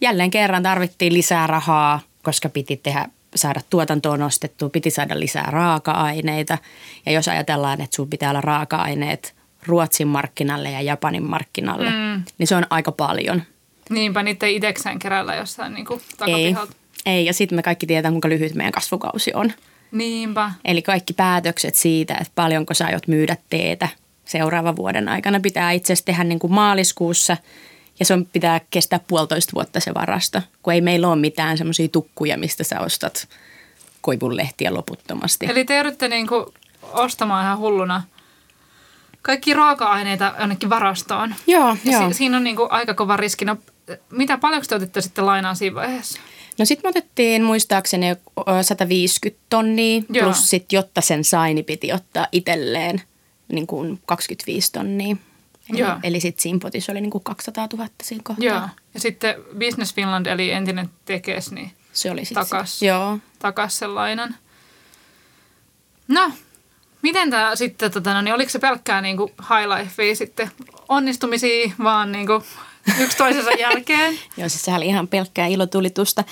jälleen 0.01 0.31
kerran 0.31 0.63
tarvittiin 0.63 1.13
lisää 1.13 1.47
rahaa, 1.47 1.99
koska 2.23 2.49
piti 2.49 2.77
tehdä 2.77 3.09
saada 3.35 3.61
tuotantoon 3.69 4.19
nostettua, 4.19 4.69
piti 4.69 4.89
saada 4.89 5.19
lisää 5.19 5.47
raaka-aineita. 5.47 6.57
Ja 7.05 7.11
jos 7.11 7.27
ajatellaan, 7.27 7.81
että 7.81 7.95
sun 7.95 8.09
pitää 8.09 8.29
olla 8.29 8.41
raaka-aineet 8.41 9.35
Ruotsin 9.65 10.07
markkinalle 10.07 10.71
ja 10.71 10.81
Japanin 10.81 11.23
markkinalle, 11.23 11.89
mm. 11.89 12.23
niin 12.37 12.47
se 12.47 12.55
on 12.55 12.65
aika 12.69 12.91
paljon– 12.91 13.43
Niinpä, 13.89 14.23
niitä 14.23 14.45
ei 14.45 14.55
itsekseen 14.55 14.99
keräillä 14.99 15.35
jossain 15.35 15.73
niin 15.73 15.85
kuin 15.85 16.01
takapihalta. 16.17 16.73
Ei, 17.05 17.15
ei. 17.15 17.25
ja 17.25 17.33
sitten 17.33 17.55
me 17.55 17.61
kaikki 17.61 17.85
tiedetään, 17.85 18.13
kuinka 18.13 18.29
lyhyt 18.29 18.55
meidän 18.55 18.71
kasvukausi 18.71 19.31
on. 19.33 19.53
Niinpä. 19.91 20.51
Eli 20.65 20.81
kaikki 20.81 21.13
päätökset 21.13 21.75
siitä, 21.75 22.13
että 22.13 22.31
paljonko 22.35 22.73
sä 22.73 22.85
aiot 22.85 23.07
myydä 23.07 23.37
teetä 23.49 23.87
seuraavan 24.25 24.75
vuoden 24.75 25.09
aikana 25.09 25.39
pitää 25.39 25.71
itse 25.71 25.93
asiassa 25.93 26.05
tehdä 26.05 26.23
niin 26.23 26.39
kuin 26.39 26.53
maaliskuussa 26.53 27.37
ja 27.99 28.05
se 28.05 28.13
on, 28.13 28.25
pitää 28.25 28.61
kestää 28.69 28.99
puolitoista 29.07 29.51
vuotta 29.55 29.79
se 29.79 29.93
varasto, 29.93 30.41
kun 30.63 30.73
ei 30.73 30.81
meillä 30.81 31.07
ole 31.07 31.15
mitään 31.15 31.57
semmoisia 31.57 31.87
tukkuja, 31.87 32.37
mistä 32.37 32.63
sä 32.63 32.79
ostat 32.79 33.27
koivunlehtiä 34.01 34.73
loputtomasti. 34.73 35.45
Eli 35.49 35.65
te 35.65 35.75
joudutte 35.75 36.07
niin 36.07 36.27
kuin 36.27 36.45
ostamaan 36.93 37.45
ihan 37.45 37.57
hulluna– 37.57 38.03
kaikki 39.25 39.53
raaka-aineita 39.53 40.33
jonnekin 40.39 40.69
varastoon. 40.69 41.35
Joo, 41.47 41.77
ja 41.85 41.91
joo. 41.91 42.07
Si- 42.07 42.17
siinä 42.17 42.37
on 42.37 42.43
niin 42.43 42.55
kuin 42.55 42.71
aika 42.71 42.93
kova 42.93 43.17
riski. 43.17 43.45
No, 43.45 43.57
mitä 44.11 44.37
paljonko 44.37 44.65
te 44.69 44.75
otitte 44.75 45.01
sitten 45.01 45.25
lainaa 45.25 45.55
siinä 45.55 45.75
vaiheessa? 45.75 46.19
No 46.59 46.65
sitten 46.65 46.87
me 46.87 46.89
otettiin 46.89 47.43
muistaakseni 47.43 48.07
150 48.61 49.45
tonnia, 49.49 50.01
Joo. 50.09 50.25
plus 50.25 50.49
sitten 50.49 50.77
jotta 50.77 51.01
sen 51.01 51.23
sai, 51.23 51.53
niin 51.53 51.65
piti 51.65 51.93
ottaa 51.93 52.27
itselleen 52.31 53.01
niin 53.47 53.67
kuin 53.67 53.99
25 54.05 54.71
tonnia. 54.71 55.15
Eli, 55.69 55.79
Joo. 55.79 55.95
eli 56.03 56.19
sitten 56.19 56.41
siinä 56.41 56.59
potissa 56.61 56.91
oli 56.91 57.01
niin 57.01 57.11
kuin 57.11 57.23
200 57.23 57.67
000 57.73 57.89
siinä 58.03 58.21
kohtaa. 58.23 58.45
Joo. 58.45 58.61
Ja 58.93 58.99
sitten 58.99 59.35
Business 59.59 59.95
Finland, 59.95 60.25
eli 60.25 60.51
entinen 60.51 60.89
tekes, 61.05 61.51
niin 61.51 61.71
se 61.93 62.11
oli 62.11 62.23
takas, 62.33 62.79
se. 62.79 62.85
Joo. 62.85 63.19
takas 63.39 63.77
sen 63.77 63.95
lainan. 63.95 64.35
No, 66.07 66.31
Miten 67.05 67.29
tämä 67.29 67.55
sitten, 67.55 67.91
tota, 67.91 68.13
no, 68.13 68.21
niin 68.21 68.33
oliko 68.33 68.49
se 68.49 68.59
pelkkää 68.59 69.01
niin 69.01 69.17
kuin 69.17 69.31
high 69.39 69.69
lifea 69.79 70.15
sitten 70.15 70.51
onnistumisia 70.89 71.71
vaan 71.83 72.11
niin 72.11 72.27
kuin 72.27 72.43
yksi 72.99 73.17
toisensa 73.17 73.51
jälkeen? 73.51 74.13
Joo, 74.37 74.49
siis 74.49 74.61
sehän 74.61 74.79
oli 74.79 74.87
ihan 74.87 75.07
pelkkää 75.07 75.47
ilotulitusta. 75.47 76.23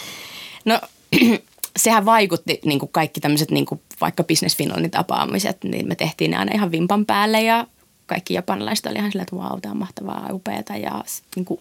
No 0.66 0.80
sehän 1.78 2.06
vaikutti 2.06 2.60
niin 2.66 2.80
kuin 2.80 2.92
kaikki 2.92 3.20
tämmöiset 3.20 3.52
niin 3.52 3.66
kuin 3.66 3.82
vaikka 4.02 4.24
Business 4.24 4.58
Finlandin 4.58 4.92
tapaamiset, 4.92 5.64
niin 5.64 5.88
me 5.88 5.96
tehtiin 5.96 6.32
ne 6.32 6.38
aina 6.38 6.52
ihan 6.56 6.72
vimpan 6.72 7.06
päälle 7.06 7.42
ja 7.42 7.68
kaikki 8.06 8.34
japanilaiset 8.34 8.86
oli 8.86 8.96
ihan 8.96 9.12
silleen, 9.12 9.24
että 9.24 9.36
vau, 9.36 9.60
tämä 9.62 9.72
on 9.72 9.78
mahtavaa, 9.78 10.30
upeata 10.32 10.76
ja 10.76 11.04
niin 11.36 11.46
kuin, 11.46 11.60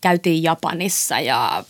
käytiin 0.00 0.42
Japanissa 0.42 1.20
ja 1.20 1.64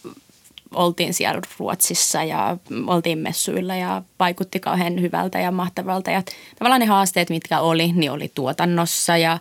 oltiin 0.75 1.15
siellä 1.15 1.41
Ruotsissa 1.59 2.25
ja 2.25 2.57
oltiin 2.87 3.19
messuilla 3.19 3.75
ja 3.75 4.03
vaikutti 4.19 4.61
kauhean 4.61 5.01
hyvältä 5.01 5.41
ja 5.41 5.51
mahtavalta. 5.51 6.11
Ja 6.11 6.23
tavallaan 6.59 6.81
ne 6.81 6.87
haasteet, 6.87 7.31
mitkä 7.31 7.61
oli, 7.61 7.93
niin 7.93 8.11
oli 8.11 8.33
tuotannossa 8.35 9.17
ja 9.17 9.39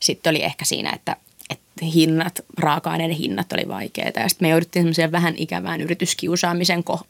sitten 0.00 0.30
oli 0.30 0.42
ehkä 0.42 0.64
siinä, 0.64 0.90
että 0.90 1.16
hinnat, 1.86 2.40
raaka-aineiden 2.58 3.16
hinnat 3.16 3.52
oli 3.52 3.68
vaikeita. 3.68 4.20
Ja 4.20 4.28
sitten 4.28 4.48
me 4.48 4.50
jouduttiin 4.50 4.82
semmoiseen 4.82 5.12
vähän 5.12 5.34
ikävään 5.36 5.80
yrityskiusaamisen 5.80 6.84
ko- 6.90 7.04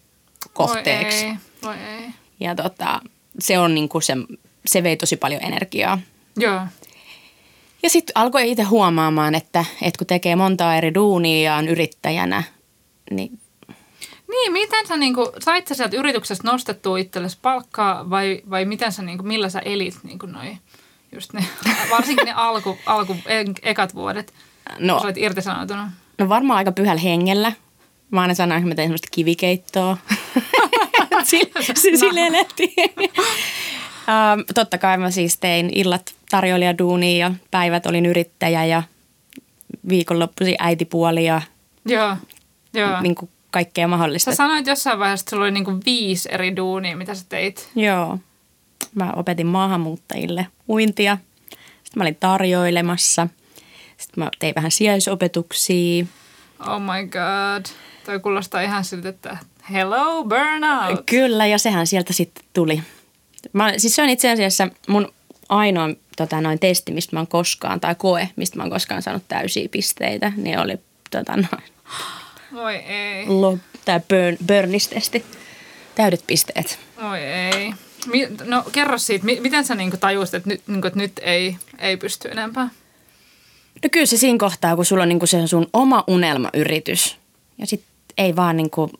kohteeksi. 0.53 1.25
Voi 1.25 1.33
ei, 1.33 1.39
voi 1.63 1.77
ei. 1.77 2.11
Ja 2.41 2.55
tota, 2.55 3.01
se 3.39 3.59
on 3.59 3.75
niin 3.75 3.89
kuin 3.89 4.03
se, 4.03 4.15
se 4.67 4.83
vei 4.83 4.97
tosi 4.97 5.17
paljon 5.17 5.43
energiaa. 5.45 5.99
Joo. 6.37 6.61
Ja 7.83 7.91
sitten 7.91 8.13
alkoi 8.15 8.51
itse 8.51 8.63
huomaamaan, 8.63 9.35
että, 9.35 9.65
että 9.83 9.99
kun 9.99 10.07
tekee 10.07 10.37
montaa 10.37 10.77
eri 10.77 10.95
duunia 10.95 11.43
ja 11.43 11.57
on 11.57 11.69
yrittäjänä, 11.69 12.43
niin 13.11 13.39
Niin, 14.31 14.53
miten 14.53 14.87
sä 14.87 14.97
niinku, 14.97 15.33
sait 15.45 15.67
sä 15.67 15.75
sieltä 15.75 15.97
yrityksestä 15.97 16.49
nostettua 16.51 16.99
itsellesi 16.99 17.39
palkkaa 17.43 18.11
vai, 18.11 18.43
vai 18.51 18.65
miten 18.65 18.93
sä 18.93 19.03
niinku, 19.03 19.25
millä 19.25 19.49
sä 19.49 19.59
elit 19.59 19.99
niinku 20.03 20.27
noi, 20.27 20.57
just 21.13 21.33
ne, 21.33 21.45
varsinkin 21.91 22.25
ne 22.25 22.33
alku, 22.33 22.79
alku 22.87 23.17
ekat 23.63 23.95
vuodet, 23.95 24.35
no, 24.79 24.99
sä 25.01 25.05
olit 25.07 25.17
irtisanoutunut. 25.17 25.87
no 26.19 26.29
varmaan 26.29 26.57
aika 26.59 26.73
pyhällä 26.73 27.03
hengellä. 27.03 27.53
Mä 28.11 28.21
aina 28.21 28.35
sanoin, 28.35 28.59
että 28.59 28.69
mä 28.69 28.75
tein 28.75 28.87
semmoista 28.89 29.09
kivikeittoa. 29.11 29.97
Sille, 31.25 31.75
sille 31.99 32.27
elettiin. 32.27 32.91
um, 32.99 34.45
totta 34.55 34.79
kai 34.79 34.99
mä 34.99 35.11
siis 35.11 35.39
tein 35.39 35.71
illat 35.75 36.15
tarjoilijaduunia 36.31 37.27
ja 37.27 37.35
päivät 37.51 37.87
olin 37.87 38.07
yrittäjä 38.07 38.65
ja 38.65 38.83
viikonloppuisin 39.89 40.55
äitipuoli 40.59 41.25
ja 41.25 41.43
Joo, 41.87 42.17
joo. 42.75 43.01
niin 43.01 43.15
kuin 43.15 43.31
kaikkea 43.51 43.89
mahdollista. 43.89 44.31
Sä 44.31 44.37
sanoit 44.37 44.67
jossain 44.67 44.99
vaiheessa, 44.99 45.23
että 45.23 45.31
sulla 45.31 45.45
oli 45.45 45.51
niinku 45.53 45.73
viisi 45.87 46.29
eri 46.33 46.57
duunia, 46.57 46.97
mitä 46.97 47.15
sä 47.15 47.25
teit. 47.29 47.71
Joo. 47.77 48.19
Mä 48.95 49.13
opetin 49.17 49.47
maahanmuuttajille 49.47 50.47
uintia. 50.69 51.19
Sitten 51.51 52.01
mä 52.01 52.05
olin 52.05 52.17
tarjoilemassa. 52.17 53.29
Sitten 53.99 54.25
mä 54.25 54.31
tein 54.39 54.55
vähän 54.55 54.71
sijaisopetuksia. 54.71 56.05
Oh 56.69 56.81
my 56.81 57.07
god. 57.09 57.67
Toi 58.07 58.21
kuulostaa 58.21 58.61
ihan 58.61 58.85
siltä, 58.85 59.09
että 59.09 59.37
hello 59.73 60.25
burnout. 60.25 61.07
Kyllä, 61.07 61.47
ja 61.47 61.59
sehän 61.59 61.87
sieltä 61.87 62.13
sitten 62.13 62.45
tuli. 62.53 62.83
Mä, 63.53 63.73
siis 63.77 63.97
se 63.97 64.03
on 64.03 64.09
itse 64.09 64.31
asiassa 64.33 64.69
mun 64.89 65.13
ainoa 65.49 65.89
tota, 66.17 66.41
noin 66.41 66.59
testi, 66.59 66.93
mistä 66.93 67.17
mä 67.17 67.21
oon 67.21 67.27
koskaan, 67.27 67.81
tai 67.81 67.95
koe, 67.95 68.29
mistä 68.37 68.57
mä 68.57 68.63
oon 68.63 68.71
koskaan 68.71 69.03
saanut 69.03 69.23
täysiä 69.29 69.69
pisteitä, 69.71 70.33
niin 70.37 70.59
oli 70.59 70.79
tota, 71.11 71.33
noin, 71.37 71.65
Voi 72.55 72.75
ei. 72.75 73.27
lo, 73.27 73.59
tää 73.85 74.01
burn, 74.01 74.37
burnistesti. 74.47 75.25
Täydet 75.95 76.25
pisteet. 76.27 76.79
Voi 77.03 77.19
ei. 77.21 77.75
Mi- 78.07 78.29
no 78.45 78.65
kerro 78.73 78.99
siitä, 78.99 79.25
mi- 79.25 79.41
miten 79.41 79.65
sä 79.65 79.75
niinku 79.75 79.97
tajusit, 79.97 80.35
että 80.35 80.49
nyt, 80.49 80.63
niinku, 80.67 80.87
että 80.87 80.99
nyt 80.99 81.13
ei, 81.23 81.57
ei 81.79 81.97
pysty 81.97 82.29
enempää? 82.31 82.69
No 83.85 83.89
kyllä 83.93 84.07
se 84.07 84.17
siinä 84.17 84.39
kohtaa, 84.39 84.77
kun 84.77 84.85
sulla 84.85 85.03
on 85.03 85.09
niinku 85.09 85.27
se 85.27 85.47
sun 85.47 85.67
oma 85.73 86.05
unelmayritys. 86.07 87.17
Ja 87.59 87.67
sit 87.67 87.85
ei 88.19 88.37
vaan 88.37 88.57
niinku, 88.57 88.91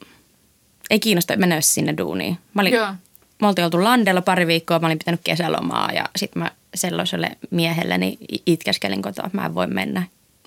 ei 0.91 1.01
kiinnosta 1.01 1.37
mennä 1.37 1.61
sinne 1.61 1.95
duuniin. 1.99 2.39
Mä 2.55 2.63
olin, 2.63 2.73
Joo. 2.73 2.95
me 3.41 3.49
oltiin 3.49 3.65
oltu 3.65 3.85
landella 3.85 4.23
pari 4.23 4.47
viikkoa, 4.47 4.79
mä 4.79 4.87
olin 4.87 4.99
pitänyt 4.99 5.21
kesälomaa 5.25 5.93
ja 5.93 6.05
sitten 6.17 6.43
mä 6.43 6.51
sellaiselle 6.75 7.31
miehelleni 7.51 8.19
itkeskelin 8.47 9.03
kotoa, 9.03 9.27
että 9.27 9.39
mä 9.39 9.47
en 9.47 9.55
voi 9.55 9.67
mennä 9.67 10.03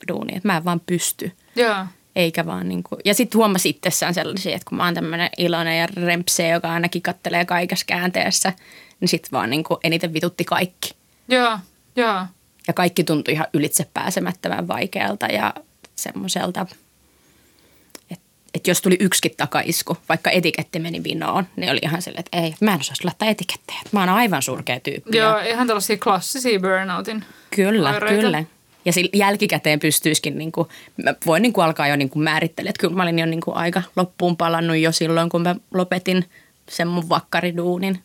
duuniin, 0.07 0.37
että 0.37 0.47
mä 0.47 0.57
en 0.57 0.65
vaan 0.65 0.81
pysty. 0.85 1.31
Joo. 1.55 1.85
Eikä 2.15 2.45
vaan 2.45 2.69
niin 2.69 2.83
kuin, 2.83 3.01
ja 3.05 3.13
sitten 3.13 3.37
huomasi 3.37 3.69
itsessään 3.69 4.13
sellaisia, 4.13 4.55
että 4.55 4.69
kun 4.69 4.77
mä 4.77 4.85
oon 4.85 4.93
tämmöinen 4.93 5.29
iloinen 5.37 5.79
ja 5.79 5.87
rempsee, 5.87 6.49
joka 6.49 6.73
ainakin 6.73 7.01
kattelee 7.01 7.45
kaikessa 7.45 7.85
käänteessä, 7.85 8.53
niin 8.99 9.09
sitten 9.09 9.31
vaan 9.31 9.49
niin 9.49 9.63
kuin 9.63 9.79
eniten 9.83 10.13
vitutti 10.13 10.43
kaikki. 10.43 10.93
Joo. 11.27 11.59
Joo. 11.95 12.25
Ja 12.67 12.73
kaikki 12.73 13.03
tuntui 13.03 13.33
ihan 13.33 13.47
ylitse 13.53 13.87
pääsemättömän 13.93 14.67
vaikealta 14.67 15.25
ja 15.25 15.53
semmoiselta, 15.95 16.61
että 16.61 16.75
et 18.53 18.67
jos 18.67 18.81
tuli 18.81 18.97
yksikin 18.99 19.37
takaisku, 19.37 19.97
vaikka 20.09 20.29
etiketti 20.31 20.79
meni 20.79 21.03
vinoon, 21.03 21.47
niin 21.55 21.71
oli 21.71 21.79
ihan 21.83 22.01
silleen, 22.01 22.19
että 22.19 22.37
ei, 22.37 22.55
mä 22.61 22.73
en 22.73 22.79
osaisi 22.79 23.03
laittaa 23.05 23.29
etikettejä. 23.29 23.79
Mä 23.91 23.99
oon 23.99 24.09
aivan 24.09 24.41
surkea 24.41 24.79
tyyppi. 24.79 25.17
Joo, 25.17 25.39
ihan 25.39 25.67
tällaisia 25.67 25.97
klassisia 25.97 26.59
burnoutin. 26.59 27.25
Kyllä, 27.55 27.89
oireita. 27.89 28.21
kyllä. 28.21 28.43
Ja 28.85 28.93
sillä 28.93 29.09
jälkikäteen 29.13 29.79
pystyisikin, 29.79 30.37
niin 30.37 30.51
kuin, 30.51 30.67
mä 31.03 31.13
voin 31.25 31.41
niin 31.41 31.53
kuin 31.53 31.65
alkaa 31.65 31.87
jo 31.87 31.95
niin 31.95 32.09
kuin 32.09 32.23
määritellä, 32.23 32.69
että 32.69 32.79
kyllä 32.79 32.95
mä 32.95 33.03
olin 33.03 33.19
jo 33.19 33.25
niin 33.25 33.41
kuin 33.41 33.57
aika 33.57 33.81
loppuun 33.95 34.37
palannut 34.37 34.77
jo 34.77 34.91
silloin, 34.91 35.29
kun 35.29 35.41
mä 35.41 35.55
lopetin 35.73 36.25
sen 36.69 36.87
mun 36.87 37.09
vakkariduunin. 37.09 37.99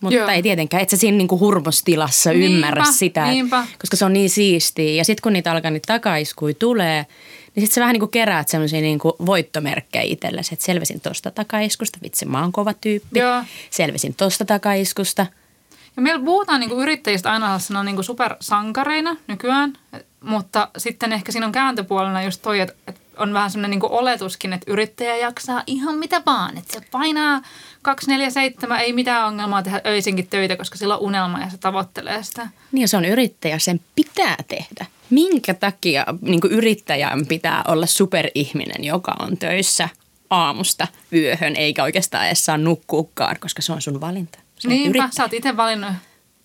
Mutta 0.00 0.18
Joo. 0.18 0.28
ei 0.28 0.42
tietenkään, 0.42 0.82
et 0.82 0.88
sä 0.90 0.96
siinä 0.96 1.16
niinku 1.18 1.38
hurmostilassa 1.38 2.30
Niinpä, 2.30 2.46
ymmärrä 2.54 2.84
sitä, 2.92 3.24
et- 3.24 3.30
niinpä. 3.30 3.66
koska 3.78 3.96
se 3.96 4.04
on 4.04 4.12
niin 4.12 4.30
siistiä. 4.30 4.92
Ja 4.94 5.04
sitten 5.04 5.22
kun 5.22 5.32
niitä 5.32 5.52
alkaa 5.52 5.70
niitä 5.70 5.92
takaiskui 5.92 6.54
tulee, 6.54 7.06
niin 7.54 7.66
sitten 7.66 7.74
sä 7.74 7.80
vähän 7.80 7.92
niinku 7.92 8.06
keräät 8.06 8.48
semmoisia 8.48 8.80
niinku 8.80 9.16
voittomerkkejä 9.26 10.02
itsellesi, 10.02 10.54
että 10.54 10.64
selvisin 10.64 11.00
tosta 11.00 11.30
takaiskusta, 11.30 11.98
vitsi 12.02 12.24
mä 12.26 12.40
oon 12.40 12.52
kova 12.52 12.74
tyyppi, 12.74 13.18
Joo. 13.18 13.42
selvisin 13.70 14.14
tosta 14.14 14.44
takaiskusta. 14.44 15.26
Ja 15.96 16.02
meillä 16.02 16.24
puhutaan 16.24 16.60
niinku 16.60 16.80
yrittäjistä 16.82 17.32
aina 17.32 17.46
sellaisena 17.46 17.82
niinku 17.82 18.02
supersankareina 18.02 19.16
nykyään, 19.26 19.72
et- 19.92 20.06
mutta 20.24 20.68
sitten 20.78 21.12
ehkä 21.12 21.32
siinä 21.32 21.46
on 21.46 21.52
kääntöpuolena 21.52 22.22
just 22.22 22.42
toi, 22.42 22.60
että 22.60 22.74
et 22.86 22.99
on 23.20 23.32
vähän 23.34 23.50
sellainen 23.50 23.70
niinku 23.70 23.88
oletuskin, 23.90 24.52
että 24.52 24.70
yrittäjä 24.72 25.16
jaksaa 25.16 25.62
ihan 25.66 25.94
mitä 25.98 26.22
vaan. 26.26 26.58
Että 26.58 26.72
se 26.80 26.86
painaa 26.90 27.42
247, 27.82 28.80
ei 28.80 28.92
mitään 28.92 29.26
ongelmaa 29.26 29.62
tehdä 29.62 29.80
öisinkin 29.86 30.26
töitä, 30.28 30.56
koska 30.56 30.78
sillä 30.78 30.96
on 30.96 31.02
unelma 31.02 31.40
ja 31.40 31.50
se 31.50 31.58
tavoittelee 31.58 32.22
sitä. 32.22 32.48
Niin 32.72 32.88
se 32.88 32.96
on 32.96 33.04
yrittäjä, 33.04 33.58
sen 33.58 33.80
pitää 33.94 34.36
tehdä. 34.48 34.86
Minkä 35.10 35.54
takia 35.54 36.04
niin 36.20 36.40
yrittäjän 36.50 37.26
pitää 37.26 37.64
olla 37.68 37.86
superihminen, 37.86 38.84
joka 38.84 39.16
on 39.18 39.36
töissä 39.36 39.88
aamusta 40.30 40.86
yöhön, 41.12 41.56
eikä 41.56 41.82
oikeastaan 41.82 42.26
edes 42.26 42.44
saa 42.44 42.58
nukkuukaan, 42.58 43.36
koska 43.40 43.62
se 43.62 43.72
on 43.72 43.82
sun 43.82 44.00
valinta. 44.00 44.38
Se 44.58 44.68
on 44.68 44.72
Niinpä, 44.74 44.88
yrittäjä. 44.88 45.10
sä 45.12 45.22
oot 45.22 45.32
itse 45.34 45.56
valinnut. 45.56 45.92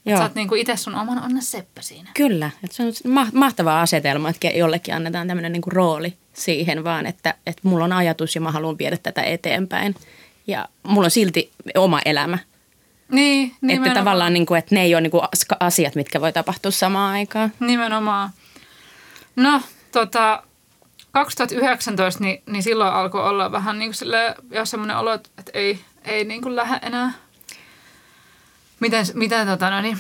Joo. 0.05 0.17
Sä 0.17 0.23
oot 0.23 0.35
niinku 0.35 0.55
itse 0.55 0.75
sun 0.77 0.95
oman 0.95 1.23
onnen 1.23 1.43
seppä 1.43 1.81
siinä. 1.81 2.09
Kyllä, 2.13 2.49
että 2.63 2.75
se 2.77 2.83
on 2.83 2.93
ma- 3.13 3.27
mahtava 3.33 3.81
asetelma, 3.81 4.29
että 4.29 4.47
jollekin 4.47 4.95
annetaan 4.95 5.27
tämmöinen 5.27 5.51
niin 5.51 5.61
rooli 5.67 6.13
siihen 6.35 6.83
vaan, 6.83 7.05
että, 7.05 7.33
että 7.47 7.61
mulla 7.63 7.85
on 7.85 7.93
ajatus 7.93 8.35
ja 8.35 8.41
mä 8.41 8.51
haluan 8.51 8.77
viedä 8.77 8.97
tätä 8.97 9.23
eteenpäin. 9.23 9.95
Ja 10.47 10.69
mulla 10.83 11.05
on 11.05 11.11
silti 11.11 11.51
oma 11.75 11.99
elämä. 12.05 12.37
Niin, 13.11 13.47
Että 13.47 13.57
nimenomaan. 13.61 13.95
tavallaan, 13.95 14.33
niin 14.33 14.45
kuin, 14.45 14.57
että 14.59 14.75
ne 14.75 14.81
ei 14.81 14.95
ole 14.95 15.01
niin 15.01 15.11
kuin 15.11 15.23
asiat, 15.59 15.95
mitkä 15.95 16.21
voi 16.21 16.33
tapahtua 16.33 16.71
samaan 16.71 17.13
aikaan. 17.13 17.53
Nimenomaan. 17.59 18.29
No, 19.35 19.61
tota, 19.91 20.43
2019, 21.11 22.23
niin, 22.23 22.41
niin 22.45 22.63
silloin 22.63 22.93
alkoi 22.93 23.29
olla 23.29 23.51
vähän 23.51 23.79
niin 23.79 23.89
kuin 23.89 23.95
sille, 23.95 24.35
jo 24.51 24.65
semmoinen 24.65 24.97
olo, 24.97 25.13
että 25.13 25.29
että 25.37 25.51
ei, 25.53 25.79
ei 26.03 26.23
niin 26.23 26.41
kuin 26.41 26.55
lähde 26.55 26.79
enää. 26.87 27.13
Miten, 28.79 29.05
miten 29.13 29.47
tota 29.47 29.69
no 29.69 29.81
niin, 29.81 29.97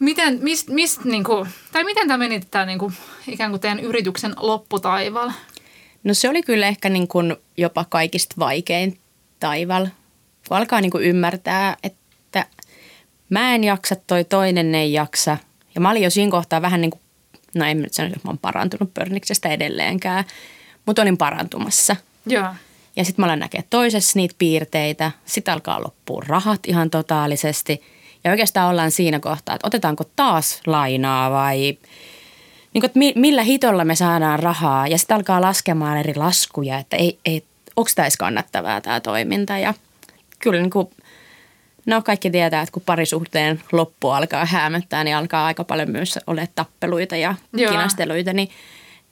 miten, 0.00 0.38
mist, 0.42 0.68
mist 0.68 1.04
niin 1.04 1.24
kuin, 1.24 1.48
tai 1.72 1.84
miten 1.84 2.08
tämä 2.08 2.18
meni 2.18 2.40
tämä 2.50 2.66
niin 2.66 2.78
kuin, 2.78 2.94
ikään 3.28 3.50
kuin 3.50 3.60
teidän 3.60 3.80
yrityksen 3.80 4.34
lopputaival? 4.36 5.30
No 6.04 6.14
se 6.14 6.28
oli 6.28 6.42
kyllä 6.42 6.66
ehkä 6.66 6.88
niin 6.88 7.08
kuin 7.08 7.36
jopa 7.56 7.84
kaikista 7.88 8.34
vaikein 8.38 8.98
taival, 9.40 9.86
kun 10.48 10.56
alkaa 10.56 10.80
niin 10.80 10.90
kuin 10.90 11.04
ymmärtää, 11.04 11.76
että 11.82 12.46
mä 13.30 13.54
en 13.54 13.64
jaksa, 13.64 13.96
toi 13.96 14.24
toinen 14.24 14.74
ei 14.74 14.92
jaksa. 14.92 15.36
Ja 15.74 15.80
mä 15.80 15.90
olin 15.90 16.02
jo 16.02 16.10
siinä 16.10 16.30
kohtaa 16.30 16.62
vähän 16.62 16.80
niin 16.80 16.90
kuin, 16.90 17.00
no 17.54 17.64
en 17.64 17.82
nyt 17.82 17.92
sano, 17.92 18.06
että 18.06 18.20
mä 18.24 18.30
oon 18.30 18.38
parantunut 18.38 18.94
pörniksestä 18.94 19.48
edelleenkään, 19.48 20.24
mutta 20.86 21.02
olin 21.02 21.16
parantumassa. 21.16 21.96
Joo. 22.26 22.54
Ja 22.96 23.04
sitten 23.04 23.22
mä 23.22 23.26
alen 23.26 23.38
näkee 23.38 23.64
toisessa 23.70 24.18
niitä 24.18 24.34
piirteitä. 24.38 25.12
Sitten 25.24 25.54
alkaa 25.54 25.82
loppua 25.82 26.22
rahat 26.26 26.60
ihan 26.66 26.90
totaalisesti. 26.90 27.82
Ja 28.24 28.30
oikeastaan 28.30 28.70
ollaan 28.70 28.90
siinä 28.90 29.20
kohtaa, 29.20 29.54
että 29.54 29.66
otetaanko 29.66 30.04
taas 30.16 30.60
lainaa 30.66 31.30
vai 31.30 31.58
niin 32.74 32.80
kuin, 32.80 32.84
että 32.84 32.98
mi- 32.98 33.12
millä 33.16 33.42
hitolla 33.42 33.84
me 33.84 33.94
saadaan 33.94 34.38
rahaa. 34.38 34.86
Ja 34.88 34.98
sitten 34.98 35.14
alkaa 35.14 35.40
laskemaan 35.40 35.98
eri 35.98 36.14
laskuja, 36.14 36.78
että 36.78 36.96
ei, 36.96 37.18
ei, 37.24 37.44
onko 37.76 37.90
tämä 37.94 38.08
kannattavaa 38.18 38.80
tämä 38.80 39.00
toiminta. 39.00 39.58
Ja 39.58 39.74
kyllä 40.38 40.60
niin 40.60 40.70
kuin, 40.70 40.90
no 41.86 42.02
kaikki 42.02 42.30
tietää, 42.30 42.62
että 42.62 42.72
kun 42.72 42.82
parisuhteen 42.86 43.62
loppu 43.72 44.08
alkaa 44.08 44.44
häämöttää, 44.44 45.04
niin 45.04 45.16
alkaa 45.16 45.46
aika 45.46 45.64
paljon 45.64 45.90
myös 45.90 46.18
ole 46.26 46.48
tappeluita 46.54 47.16
ja 47.16 47.34
Joo. 47.52 47.72
kinasteluita. 47.72 48.32
Niin, 48.32 48.50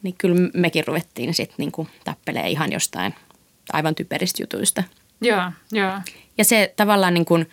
niin 0.02 0.14
kyllä 0.18 0.50
mekin 0.54 0.86
ruvettiin 0.86 1.34
sitten 1.34 1.56
niin 1.58 1.88
tappelee 2.04 2.48
ihan 2.48 2.72
jostain 2.72 3.14
aivan 3.72 3.94
typeristä 3.94 4.42
jutuista. 4.42 4.82
Joo, 5.20 5.42
joo. 5.72 5.92
Ja 6.38 6.44
se 6.44 6.72
tavallaan 6.76 7.14
niin 7.14 7.24
kuin, 7.24 7.50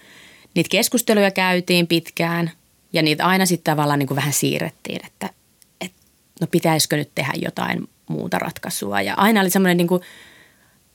niitä 0.55 0.69
keskusteluja 0.69 1.31
käytiin 1.31 1.87
pitkään 1.87 2.51
ja 2.93 3.01
niitä 3.01 3.25
aina 3.25 3.45
sitten 3.45 3.71
tavallaan 3.71 3.99
niin 3.99 4.07
kuin 4.07 4.15
vähän 4.15 4.33
siirrettiin, 4.33 5.05
että, 5.05 5.29
että 5.81 5.97
no 6.41 6.47
pitäisikö 6.51 6.97
nyt 6.97 7.11
tehdä 7.15 7.33
jotain 7.35 7.89
muuta 8.09 8.39
ratkaisua. 8.39 9.01
Ja 9.01 9.13
aina 9.17 9.41
oli 9.41 9.49
semmoinen 9.49 9.77
niin 9.77 9.87
kuin 9.87 10.01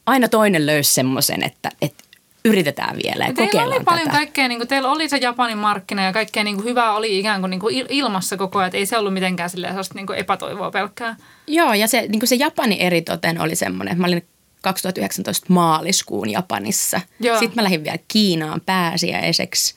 aina 0.06 0.28
toinen 0.28 0.66
löysi 0.66 0.94
semmoisen, 0.94 1.42
että, 1.42 1.70
että 1.82 2.04
yritetään 2.44 2.98
vielä 3.04 3.26
ja, 3.26 3.32
teillä 3.32 3.64
oli 3.64 3.84
paljon 3.84 4.06
tätä. 4.06 4.16
kaikkea, 4.16 4.48
niin 4.48 4.58
kuin, 4.58 4.68
teillä 4.68 4.90
oli 4.90 5.08
se 5.08 5.16
Japanin 5.16 5.58
markkina 5.58 6.04
ja 6.04 6.12
kaikkea 6.12 6.44
niin 6.44 6.56
kuin, 6.56 6.64
hyvää 6.64 6.92
oli 6.92 7.18
ikään 7.18 7.40
kuin, 7.40 7.50
niin 7.50 7.60
kuin 7.60 7.84
il- 7.84 7.86
ilmassa 7.88 8.36
koko 8.36 8.58
ajan. 8.58 8.66
että 8.66 8.78
ei 8.78 8.86
se 8.86 8.98
ollut 8.98 9.14
mitenkään 9.14 9.50
silleen, 9.50 9.72
sellaista 9.72 9.94
niin 9.94 10.06
kuin 10.06 10.18
epätoivoa 10.18 10.70
pelkkää. 10.70 11.16
Joo, 11.46 11.74
ja 11.74 11.88
se, 11.88 12.00
niin 12.00 12.20
kuin 12.20 12.28
se 12.28 12.34
Japani 12.34 12.76
eritoten 12.80 13.40
oli 13.40 13.56
semmoinen, 13.56 13.92
että 13.92 14.00
mä 14.00 14.06
olin 14.06 14.26
2019 14.60 15.46
maaliskuun 15.48 16.30
Japanissa. 16.30 17.00
Joo. 17.20 17.38
Sitten 17.38 17.56
mä 17.56 17.62
lähdin 17.62 17.84
vielä 17.84 17.98
Kiinaan 18.08 18.60
pääsiäiseksi. 18.60 19.74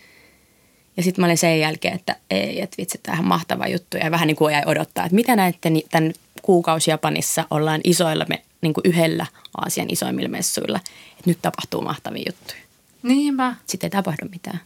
Ja 0.97 1.03
sitten 1.03 1.21
mä 1.21 1.25
olin 1.25 1.37
sen 1.37 1.59
jälkeen, 1.59 1.95
että 1.95 2.15
ei, 2.29 2.61
että 2.61 2.75
vitsi, 2.77 2.99
tämähän 3.03 3.25
mahtava 3.25 3.67
juttu. 3.67 3.97
Ja 3.97 4.11
vähän 4.11 4.27
niin 4.27 4.35
kuin 4.35 4.53
jäi 4.53 4.63
odottaa, 4.65 5.05
että 5.05 5.15
mitä 5.15 5.35
näette 5.35 5.69
niin 5.69 5.87
tämän 5.91 6.13
kuukausi 6.41 6.91
Japanissa 6.91 7.45
ollaan 7.51 7.81
isoilla, 7.83 8.25
me, 8.29 8.41
niin 8.61 8.73
kuin 8.73 8.81
yhdellä 8.85 9.25
Aasian 9.57 9.89
isoimmilla 9.89 10.29
messuilla. 10.29 10.79
Että 11.11 11.23
nyt 11.29 11.39
tapahtuu 11.41 11.81
mahtavia 11.81 12.23
juttuja. 12.27 12.59
Niinpä. 13.03 13.55
Sitten 13.65 13.87
ei 13.87 13.91
tapahdu 13.91 14.29
mitään. 14.31 14.59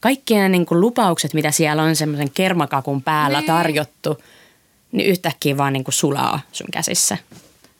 Kaikki 0.00 0.34
ne 0.34 0.48
niin 0.48 0.66
kuin 0.66 0.80
lupaukset, 0.80 1.34
mitä 1.34 1.50
siellä 1.50 1.82
on 1.82 1.96
semmoisen 1.96 2.30
kermakakun 2.30 3.02
päällä 3.02 3.38
Niin. 3.38 3.46
tarjottu, 3.46 4.22
niin 4.92 5.06
yhtäkkiä 5.10 5.56
vaan 5.56 5.72
niin 5.72 5.84
kuin 5.84 5.94
sulaa 5.94 6.40
sun 6.52 6.66
käsissä. 6.72 7.16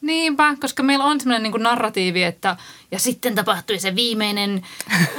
Niinpä, 0.01 0.57
koska 0.61 0.83
meillä 0.83 1.05
on 1.05 1.21
semmoinen 1.21 1.43
niin 1.43 1.51
kuin 1.51 1.63
narratiivi, 1.63 2.23
että 2.23 2.57
ja 2.91 2.99
sitten 2.99 3.35
tapahtui 3.35 3.79
se 3.79 3.95
viimeinen 3.95 4.63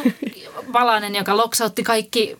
valainen, 0.73 1.15
joka 1.15 1.37
loksautti 1.37 1.83
kaikki 1.83 2.37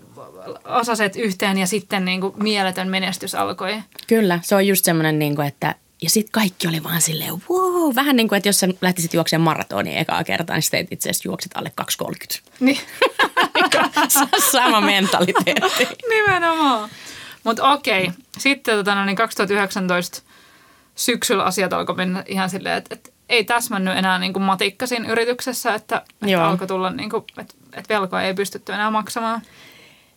osaset 0.65 1.15
yhteen 1.15 1.57
ja 1.57 1.67
sitten 1.67 2.05
niin 2.05 2.21
kuin 2.21 2.33
mieletön 2.43 2.87
menestys 2.87 3.35
alkoi. 3.35 3.81
Kyllä, 4.07 4.39
se 4.43 4.55
on 4.55 4.67
just 4.67 4.85
semmoinen, 4.85 5.19
niin 5.19 5.35
kuin, 5.35 5.47
että 5.47 5.75
ja 6.01 6.09
sitten 6.09 6.31
kaikki 6.31 6.67
oli 6.67 6.83
vaan 6.83 7.01
silleen, 7.01 7.33
wow, 7.49 7.95
vähän 7.95 8.15
niin 8.15 8.27
kuin, 8.27 8.37
että 8.37 8.49
jos 8.49 8.59
sä 8.59 8.67
lähtisit 8.81 9.13
juoksemaan 9.13 9.43
maratonia 9.43 9.99
ekaa 9.99 10.23
kertaa, 10.23 10.55
niin 10.55 10.63
sitten 10.63 10.87
itse 10.91 11.09
asiassa 11.09 11.29
juokset 11.29 11.51
alle 11.55 11.71
2.30. 12.03 12.41
Niin. 12.59 12.79
Sama 14.51 14.81
mentaliteetti. 14.81 15.87
Nimenomaan. 16.09 16.89
Mutta 17.43 17.71
okei, 17.71 18.11
sitten 18.37 18.77
tota, 18.77 18.95
no, 18.95 19.05
niin 19.05 19.15
2019 19.15 20.21
syksyllä 20.99 21.43
asiat 21.43 21.73
alkoi 21.73 21.95
mennä 21.95 22.23
ihan 22.27 22.49
silleen, 22.49 22.77
että, 22.77 22.95
että 22.95 23.09
ei 23.29 23.43
täsmännyt 23.43 23.97
enää 23.97 24.19
niin 24.19 24.33
kuin 24.33 24.43
matikka 24.43 24.87
siinä 24.87 25.09
yrityksessä, 25.09 25.73
että, 25.73 26.01
että 26.21 26.47
alkoi 26.47 26.67
tulla, 26.67 26.89
niin 26.89 27.09
kuin, 27.09 27.23
että, 27.37 27.53
että 27.73 27.93
velkoa 27.93 28.21
ei 28.21 28.33
pystytty 28.33 28.73
enää 28.73 28.91
maksamaan. 28.91 29.41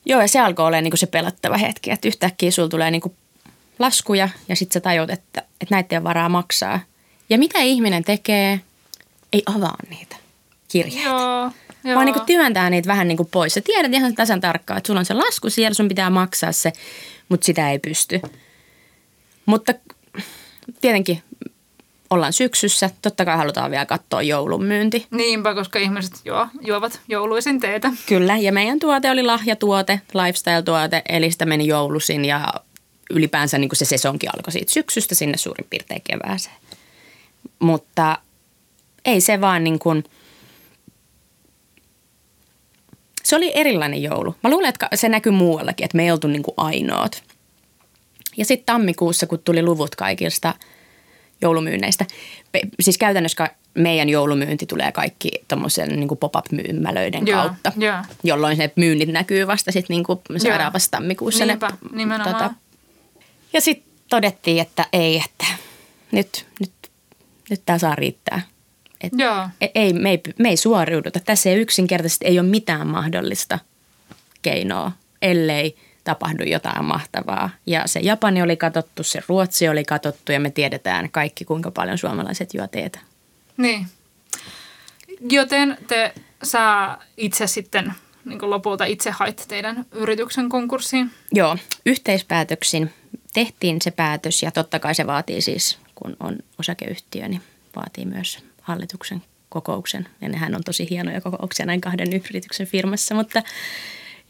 Joo, 0.04 0.20
ja 0.20 0.28
se 0.28 0.40
alkoi 0.40 0.66
olemaan 0.66 0.84
niin 0.84 0.90
kuin 0.90 0.98
se 0.98 1.06
pelottava 1.06 1.56
hetki, 1.56 1.90
että 1.90 2.08
yhtäkkiä 2.08 2.50
sulla 2.50 2.68
tulee 2.68 2.90
niin 2.90 3.00
kuin 3.00 3.16
laskuja 3.78 4.28
ja 4.48 4.56
sitten 4.56 4.74
sä 4.74 4.80
tajut, 4.80 5.10
että, 5.10 5.40
että 5.40 5.74
näitä 5.74 5.94
ei 5.94 5.98
ole 5.98 6.04
varaa 6.04 6.28
maksaa. 6.28 6.80
Ja 7.30 7.38
mitä 7.38 7.58
ihminen 7.58 8.04
tekee? 8.04 8.60
Ei 9.32 9.42
avaa 9.56 9.76
niitä 9.90 10.16
kirjeitä. 10.68 11.08
Joo, 11.08 11.50
joo. 11.84 11.94
Vaan 11.94 12.06
niin 12.06 12.14
kuin 12.14 12.26
työntää 12.26 12.70
niitä 12.70 12.86
vähän 12.86 13.08
niin 13.08 13.16
kuin 13.16 13.28
pois. 13.32 13.54
Sä 13.54 13.60
tiedät 13.60 13.94
ihan 13.94 14.14
tasan 14.14 14.40
tarkkaan, 14.40 14.78
että 14.78 14.86
sulla 14.86 15.00
on 15.00 15.06
se 15.06 15.14
lasku 15.14 15.50
siellä, 15.50 15.74
sun 15.74 15.88
pitää 15.88 16.10
maksaa 16.10 16.52
se, 16.52 16.72
mutta 17.28 17.44
sitä 17.44 17.70
ei 17.70 17.78
pysty. 17.78 18.20
Mutta 19.46 19.74
tietenkin 20.80 21.22
ollaan 22.10 22.32
syksyssä. 22.32 22.90
Totta 23.02 23.24
kai 23.24 23.36
halutaan 23.36 23.70
vielä 23.70 23.86
katsoa 23.86 24.22
joulun 24.22 24.64
myynti. 24.64 25.06
Niinpä, 25.10 25.54
koska 25.54 25.78
ihmiset 25.78 26.12
juo, 26.24 26.46
juovat 26.60 27.00
jouluisin 27.08 27.60
teetä. 27.60 27.92
Kyllä, 28.06 28.36
ja 28.36 28.52
meidän 28.52 28.78
tuote 28.78 29.10
oli 29.10 29.22
lahjatuote, 29.22 30.00
lifestyle-tuote, 30.14 31.02
eli 31.08 31.30
sitä 31.30 31.46
meni 31.46 31.66
joulusin 31.66 32.24
ja 32.24 32.54
ylipäänsä 33.10 33.58
niin 33.58 33.68
kuin 33.68 33.78
se 33.78 33.84
sesonki 33.84 34.26
alkoi 34.28 34.52
siitä 34.52 34.72
syksystä 34.72 35.14
sinne 35.14 35.36
suurin 35.36 35.66
piirtein 35.70 36.02
kevääseen. 36.04 36.56
Mutta 37.58 38.18
ei 39.04 39.20
se 39.20 39.40
vaan 39.40 39.64
niin 39.64 39.78
kuin, 39.78 40.04
se 43.24 43.36
oli 43.36 43.52
erilainen 43.54 44.02
joulu. 44.02 44.34
Mä 44.42 44.50
luulen, 44.50 44.68
että 44.68 44.88
se 44.94 45.08
näkyy 45.08 45.32
muuallakin, 45.32 45.84
että 45.84 45.96
me 45.96 46.04
ei 46.04 46.10
oltu 46.10 46.28
niin 46.28 46.42
kuin 46.42 46.54
ainoat. 46.56 47.22
Ja 48.36 48.44
sitten 48.44 48.66
tammikuussa, 48.66 49.26
kun 49.26 49.38
tuli 49.38 49.62
luvut 49.62 49.96
kaikista 49.96 50.54
joulumyynneistä, 51.42 52.06
siis 52.80 52.98
käytännössä 52.98 53.50
meidän 53.74 54.08
joulumyynti 54.08 54.66
tulee 54.66 54.92
kaikki 54.92 55.30
tuommoisen 55.48 55.88
niin 55.88 56.18
pop-up-myymälöiden 56.20 57.26
Joo, 57.26 57.42
kautta, 57.42 57.72
joo. 57.76 57.96
jolloin 58.24 58.58
ne 58.58 58.70
myynnit 58.76 59.08
näkyy 59.08 59.46
vasta 59.46 59.72
sitten 59.72 59.96
niin 59.96 60.40
seuraavassa 60.40 60.90
tammikuussa. 60.90 61.46
Niinpä, 61.46 61.66
ne, 61.66 61.72
tota, 61.72 61.96
nimenomaan. 61.96 62.56
ja 63.52 63.60
sitten 63.60 63.92
todettiin, 64.08 64.62
että 64.62 64.86
ei, 64.92 65.22
että 65.24 65.46
nyt, 66.12 66.46
nyt, 66.60 66.72
nyt 67.50 67.62
tämä 67.66 67.78
saa 67.78 67.94
riittää. 67.94 68.42
Et 69.00 69.12
Joo. 69.18 69.48
e- 69.60 69.68
ei, 69.74 69.92
me, 69.92 70.10
ei, 70.10 70.20
me 70.38 70.48
ei 70.48 70.56
suoriuduta. 70.56 71.20
Tässä 71.20 71.50
ei 71.50 71.56
yksinkertaisesti 71.56 72.26
ei 72.26 72.38
ole 72.38 72.48
mitään 72.48 72.86
mahdollista 72.86 73.58
keinoa, 74.42 74.92
ellei 75.22 75.76
tapahdu 76.04 76.44
jotain 76.44 76.84
mahtavaa. 76.84 77.50
Ja 77.66 77.82
se 77.86 78.00
Japani 78.00 78.42
oli 78.42 78.56
katottu, 78.56 79.02
se 79.02 79.22
Ruotsi 79.28 79.68
oli 79.68 79.84
katottu 79.84 80.32
ja 80.32 80.40
me 80.40 80.50
tiedetään 80.50 81.10
kaikki, 81.10 81.44
kuinka 81.44 81.70
paljon 81.70 81.98
suomalaiset 81.98 82.54
juo 82.54 82.66
teetä. 82.66 82.98
Niin. 83.56 83.86
Joten 85.30 85.78
te, 85.88 86.12
sä 86.42 86.96
itse 87.16 87.46
sitten 87.46 87.92
niin 88.24 88.38
kuin 88.38 88.50
lopulta 88.50 88.84
itse 88.84 89.10
hait 89.10 89.44
teidän 89.48 89.86
yrityksen 89.92 90.48
konkurssiin. 90.48 91.10
Joo, 91.32 91.56
yhteispäätöksin 91.86 92.92
tehtiin 93.32 93.82
se 93.82 93.90
päätös 93.90 94.42
ja 94.42 94.50
totta 94.50 94.78
kai 94.78 94.94
se 94.94 95.06
vaatii 95.06 95.40
siis, 95.40 95.78
kun 95.94 96.16
on 96.20 96.38
osakeyhtiö, 96.58 97.28
niin 97.28 97.42
vaatii 97.76 98.04
myös 98.04 98.38
hallituksen 98.62 99.22
kokouksen. 99.48 100.08
Ja 100.20 100.28
nehän 100.28 100.54
on 100.54 100.64
tosi 100.64 100.90
hienoja 100.90 101.20
kokouksia 101.20 101.66
näin 101.66 101.80
kahden 101.80 102.12
yrityksen 102.12 102.66
firmassa, 102.66 103.14
mutta 103.14 103.42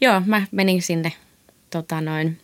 joo, 0.01 0.21
mä 0.25 0.47
menin 0.51 0.81
sinne 0.81 1.13
tota 1.73 2.01
noin, 2.01 2.37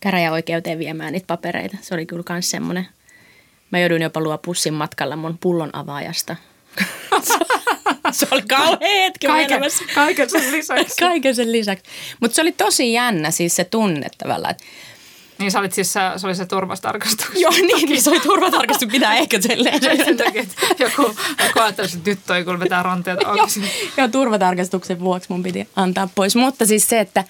käräjäoikeuteen 0.00 0.78
viemään 0.78 1.12
niitä 1.12 1.26
papereita. 1.26 1.76
Se 1.80 1.94
oli 1.94 2.06
kyllä 2.06 2.22
myös 2.28 2.50
semmoinen. 2.50 2.88
Mä 3.70 3.78
jouduin 3.78 4.02
jopa 4.02 4.20
luo 4.20 4.38
pussin 4.38 4.74
matkalla 4.74 5.16
mun 5.16 5.38
pullon 5.38 5.70
avaajasta. 5.72 6.36
se 8.10 8.26
oli 8.30 8.42
kauhea 8.42 9.02
hetki 9.04 9.26
Kaiken, 9.26 9.62
kaiken 9.94 10.30
sen 10.30 10.52
lisäksi. 10.52 10.96
Kaiken 11.06 11.34
sen 11.34 11.52
lisäksi. 11.52 11.84
Mutta 12.20 12.34
se 12.34 12.40
oli 12.40 12.52
tosi 12.52 12.92
jännä 12.92 13.30
siis 13.30 13.56
se 13.56 13.64
tunne 13.64 14.08
tavallaan. 14.18 14.50
että 14.50 14.64
Niin 15.38 15.50
sä 15.50 15.58
olit 15.58 15.72
siis, 15.72 15.92
se, 15.92 16.00
se 16.16 16.26
oli 16.26 16.34
se 16.34 16.46
turvastarkastus. 16.46 17.26
Joo, 17.42 17.50
niin, 17.50 17.88
niin 17.88 18.02
se 18.02 18.10
oli 18.10 18.20
turvatarkastus, 18.20 18.88
pitää 18.92 19.14
ehkä 19.14 19.40
silleen. 19.40 19.80
Sen 19.80 20.16
takia, 20.16 20.42
että 20.42 20.84
joku, 20.84 21.02
joku 21.46 21.60
ajattelisi, 21.60 21.96
että 21.96 22.10
nyt 22.10 22.18
toi 22.26 22.44
kun 22.44 22.60
vetää 22.60 22.82
ranteet 22.82 23.20
Joo, 23.22 23.46
joo, 23.96 24.08
turvatarkastuksen 24.08 25.00
vuoksi 25.00 25.26
mun 25.32 25.42
piti 25.42 25.68
antaa 25.76 26.08
pois. 26.14 26.36
Mutta 26.36 26.66
siis 26.66 26.88
se, 26.88 27.00
että, 27.00 27.24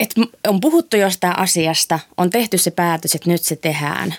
että 0.00 0.20
on 0.48 0.60
puhuttu 0.60 0.96
jostain 0.96 1.38
asiasta, 1.38 1.98
on 2.16 2.30
tehty 2.30 2.58
se 2.58 2.70
päätös, 2.70 3.14
että 3.14 3.30
nyt 3.30 3.42
se 3.42 3.56
tehdään. 3.56 4.14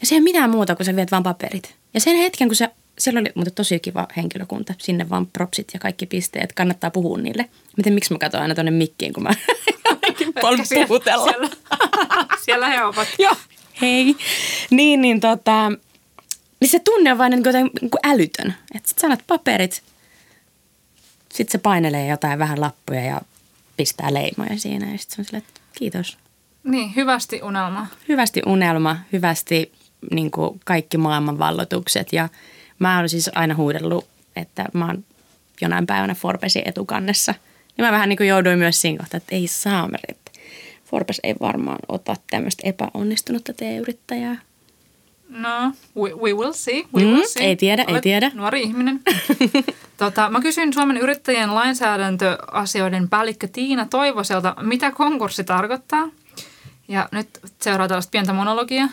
Ja 0.00 0.06
se 0.06 0.14
ei 0.14 0.18
ole 0.18 0.24
mitään 0.24 0.50
muuta, 0.50 0.76
kun 0.76 0.84
sä 0.86 0.96
viet 0.96 1.10
vaan 1.10 1.22
paperit. 1.22 1.74
Ja 1.94 2.00
sen 2.00 2.16
hetken, 2.16 2.48
kun 2.48 2.56
se, 2.56 2.68
siellä 2.98 3.20
oli 3.20 3.32
mutta 3.34 3.50
tosi 3.50 3.80
kiva 3.80 4.06
henkilökunta, 4.16 4.74
sinne 4.78 5.10
vaan 5.10 5.26
propsit 5.26 5.68
ja 5.74 5.80
kaikki 5.80 6.06
pisteet, 6.06 6.52
kannattaa 6.52 6.90
puhua 6.90 7.18
niille. 7.18 7.48
Miten, 7.76 7.92
miksi 7.92 8.12
mä 8.12 8.18
katson 8.18 8.42
aina 8.42 8.54
tuonne 8.54 8.70
mikkiin, 8.70 9.12
kun 9.12 9.22
mä 9.22 9.30
paljon 10.42 10.66
Siellä- 10.66 10.86
puhutella. 10.86 11.24
Siellä, 11.32 11.48
siellä 12.44 12.68
he 12.68 12.84
ovat. 12.84 13.08
Joo. 13.18 13.34
Hei. 13.80 14.16
Niin, 14.70 15.00
niin 15.00 15.20
tota, 15.20 15.72
niin 16.60 16.68
se 16.68 16.78
tunne 16.78 17.12
on 17.12 17.18
vain 17.18 17.30
niin 17.30 17.42
kuin, 17.42 17.54
niin 17.54 17.90
kuin 17.90 18.00
älytön. 18.04 18.54
Että 18.74 18.88
sit 18.88 18.98
sanat 18.98 19.20
paperit, 19.26 19.82
sit 21.34 21.48
se 21.48 21.58
painelee 21.58 22.06
jotain 22.06 22.38
vähän 22.38 22.60
lappuja 22.60 23.00
ja 23.04 23.20
pistää 23.78 24.14
leimoja 24.14 24.58
siinä. 24.58 24.92
Ja 24.92 24.98
sit 24.98 25.10
se 25.10 25.20
on 25.20 25.24
silleen, 25.24 25.44
että 25.48 25.60
kiitos. 25.78 26.18
Niin, 26.64 26.96
hyvästi 26.96 27.42
unelma. 27.42 27.86
Hyvästi 28.08 28.42
unelma, 28.46 28.96
hyvästi 29.12 29.72
niin 30.10 30.30
kuin 30.30 30.60
kaikki 30.64 30.96
maailman 30.96 31.38
vallotukset. 31.38 32.12
Ja 32.12 32.28
mä 32.78 32.98
oon 32.98 33.08
siis 33.08 33.30
aina 33.34 33.54
huudellut, 33.54 34.08
että 34.36 34.64
mä 34.72 34.86
oon 34.86 35.04
jonain 35.60 35.86
päivänä 35.86 36.14
Forbesin 36.14 36.62
etukannessa. 36.64 37.34
Ja 37.78 37.84
mä 37.84 37.92
vähän 37.92 38.08
niin 38.08 38.16
kuin 38.16 38.28
jouduin 38.28 38.58
myös 38.58 38.80
siinä 38.80 38.98
kohtaa, 38.98 39.18
että 39.18 39.34
ei 39.34 39.46
saameri, 39.46 40.04
että 40.08 40.30
Forbes 40.84 41.20
ei 41.22 41.34
varmaan 41.40 41.78
ota 41.88 42.16
tämmöistä 42.30 42.68
epäonnistunutta 42.68 43.52
T-yrittäjää. 43.52 44.36
No, 45.28 45.72
we, 45.96 46.12
we 46.14 46.32
will 46.32 46.52
see. 46.52 46.84
We 46.94 47.02
Mm, 47.04 47.08
will 47.08 47.26
see. 47.26 47.42
ei 47.46 47.56
tiedä, 47.56 47.82
ei 47.82 47.92
Olet 47.92 48.02
tiedä. 48.02 48.30
Nuori 48.34 48.62
ihminen. 48.62 49.00
tota, 49.96 50.30
mä 50.30 50.40
kysyin 50.40 50.72
Suomen 50.74 50.96
yrittäjien 50.96 51.54
lainsäädäntöasioiden 51.54 53.08
päällikkö 53.08 53.48
Tiina 53.48 53.86
Toivoselta, 53.86 54.54
mitä 54.62 54.90
konkurssi 54.90 55.44
tarkoittaa. 55.44 56.08
Ja 56.88 57.08
nyt 57.12 57.28
seuraa 57.60 57.88
tällaista 57.88 58.10
pientä 58.10 58.32
monologia. 58.32 58.88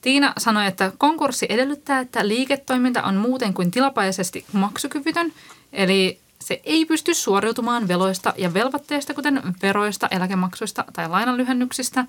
Tiina 0.00 0.32
sanoi, 0.38 0.66
että 0.66 0.92
konkurssi 0.98 1.46
edellyttää, 1.48 2.00
että 2.00 2.28
liiketoiminta 2.28 3.02
on 3.02 3.16
muuten 3.16 3.54
kuin 3.54 3.70
tilapäisesti 3.70 4.44
maksukyvytön, 4.52 5.32
eli 5.72 6.18
se 6.40 6.60
ei 6.64 6.84
pysty 6.84 7.14
suoriutumaan 7.14 7.88
veloista 7.88 8.34
ja 8.38 8.54
velvoitteista, 8.54 9.14
kuten 9.14 9.42
veroista, 9.62 10.08
eläkemaksuista 10.10 10.84
tai 10.92 11.08
lainanlyhennyksistä. 11.08 12.04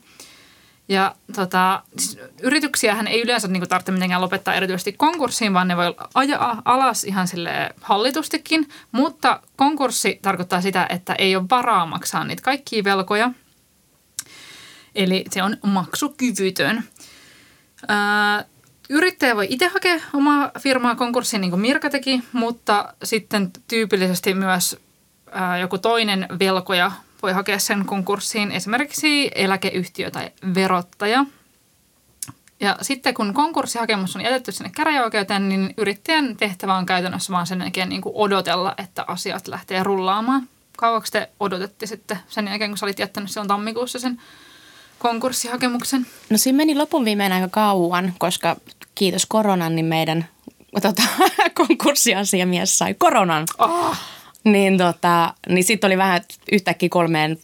Ja 0.91 1.15
tota, 1.35 1.83
siis 1.97 2.19
yrityksiähän 2.41 3.07
ei 3.07 3.21
yleensä 3.21 3.47
niin 3.47 3.61
kuin, 3.61 3.69
tarvitse 3.69 3.91
mitenkään 3.91 4.21
lopettaa 4.21 4.53
erityisesti 4.53 4.93
konkurssiin, 4.93 5.53
vaan 5.53 5.67
ne 5.67 5.77
voi 5.77 5.95
ajaa 6.13 6.61
alas 6.65 7.03
ihan 7.03 7.27
sille 7.27 7.69
hallitustikin. 7.81 8.69
Mutta 8.91 9.41
konkurssi 9.55 10.19
tarkoittaa 10.21 10.61
sitä, 10.61 10.87
että 10.89 11.15
ei 11.17 11.35
ole 11.35 11.45
varaa 11.51 11.85
maksaa 11.85 12.23
niitä 12.23 12.41
kaikkia 12.41 12.83
velkoja. 12.83 13.31
Eli 14.95 15.25
se 15.29 15.43
on 15.43 15.57
maksukyvytön. 15.63 16.83
Ää, 17.87 18.45
yrittäjä 18.89 19.35
voi 19.35 19.47
itse 19.49 19.67
hakea 19.67 19.99
omaa 20.13 20.51
firmaa 20.59 20.95
konkurssiin, 20.95 21.41
niin 21.41 21.51
kuin 21.51 21.61
Mirka 21.61 21.89
teki, 21.89 22.23
mutta 22.33 22.93
sitten 23.03 23.51
tyypillisesti 23.67 24.33
myös 24.33 24.79
joku 25.61 25.77
toinen 25.77 26.27
velkoja 26.39 26.91
voi 27.23 27.33
hakea 27.33 27.59
sen 27.59 27.85
konkurssiin, 27.85 28.51
esimerkiksi 28.51 29.31
eläkeyhtiö 29.35 30.11
tai 30.11 30.31
verottaja. 30.55 31.25
Ja 32.59 32.77
sitten 32.81 33.13
kun 33.13 33.33
konkurssihakemus 33.33 34.15
on 34.15 34.21
jätetty 34.21 34.51
sinne 34.51 34.71
käräjäoikeuteen, 34.75 35.49
niin 35.49 35.73
yrittäjän 35.77 36.37
tehtävä 36.37 36.75
on 36.75 36.85
käytännössä 36.85 37.33
vaan 37.33 37.47
sen 37.47 37.59
jälkeen 37.61 37.89
niin 37.89 38.01
kuin 38.01 38.15
odotella, 38.15 38.75
että 38.77 39.05
asiat 39.07 39.47
lähtee 39.47 39.83
rullaamaan. 39.83 40.47
Kauaksi 40.77 41.11
te 41.11 41.29
odotetti 41.39 41.87
sitten 41.87 42.19
sen 42.27 42.47
jälkeen, 42.47 42.71
kun 42.71 42.77
sä 42.77 42.85
olit 42.85 42.99
jättänyt 42.99 43.29
silloin 43.29 43.47
tammikuussa 43.47 43.99
sen 43.99 44.21
konkurssihakemuksen? 44.99 46.07
No 46.29 46.37
siinä 46.37 46.57
meni 46.57 46.75
lopun 46.75 47.05
viimein 47.05 47.33
aika 47.33 47.47
kauan, 47.47 48.13
koska 48.17 48.55
kiitos 48.95 49.25
koronan, 49.25 49.75
niin 49.75 49.85
meidän 49.85 50.27
tota, 50.81 51.03
konkurssiasiamies 51.67 52.77
sai 52.77 52.93
koronan. 52.93 53.45
Oh. 53.57 53.97
Niin, 54.43 54.77
tota, 54.77 55.33
niin 55.49 55.63
sitten 55.63 55.87
oli 55.87 55.97
vähän 55.97 56.21
yhtäkkiä 56.51 56.89
kolmeen 56.89 57.37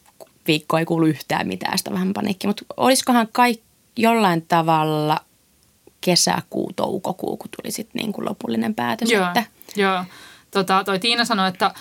viikkoa 0.48 0.80
ei 0.80 0.86
kuulu 0.86 1.06
yhtään 1.06 1.48
mitään, 1.48 1.78
sitä 1.78 1.92
vähän 1.92 2.14
paniikki. 2.14 2.48
Mutta 2.48 2.66
olisikohan 2.78 3.28
kaikki 3.32 3.64
jollain 3.98 4.42
tavalla 4.42 5.20
kesäkuu, 6.02 6.72
toukokuu, 6.76 7.38
kun 7.38 7.50
tuli 7.50 7.72
sitten 7.72 8.00
niin 8.00 8.14
kuin 8.14 8.26
lopullinen 8.26 8.76
päätös. 8.76 9.12
Joo, 9.12 9.28
että... 9.28 9.44
joo. 9.76 10.04
Tota, 10.52 10.84
toi 10.84 11.00
Tiina 11.00 11.26
sanoi, 11.26 11.48
että 11.48 11.72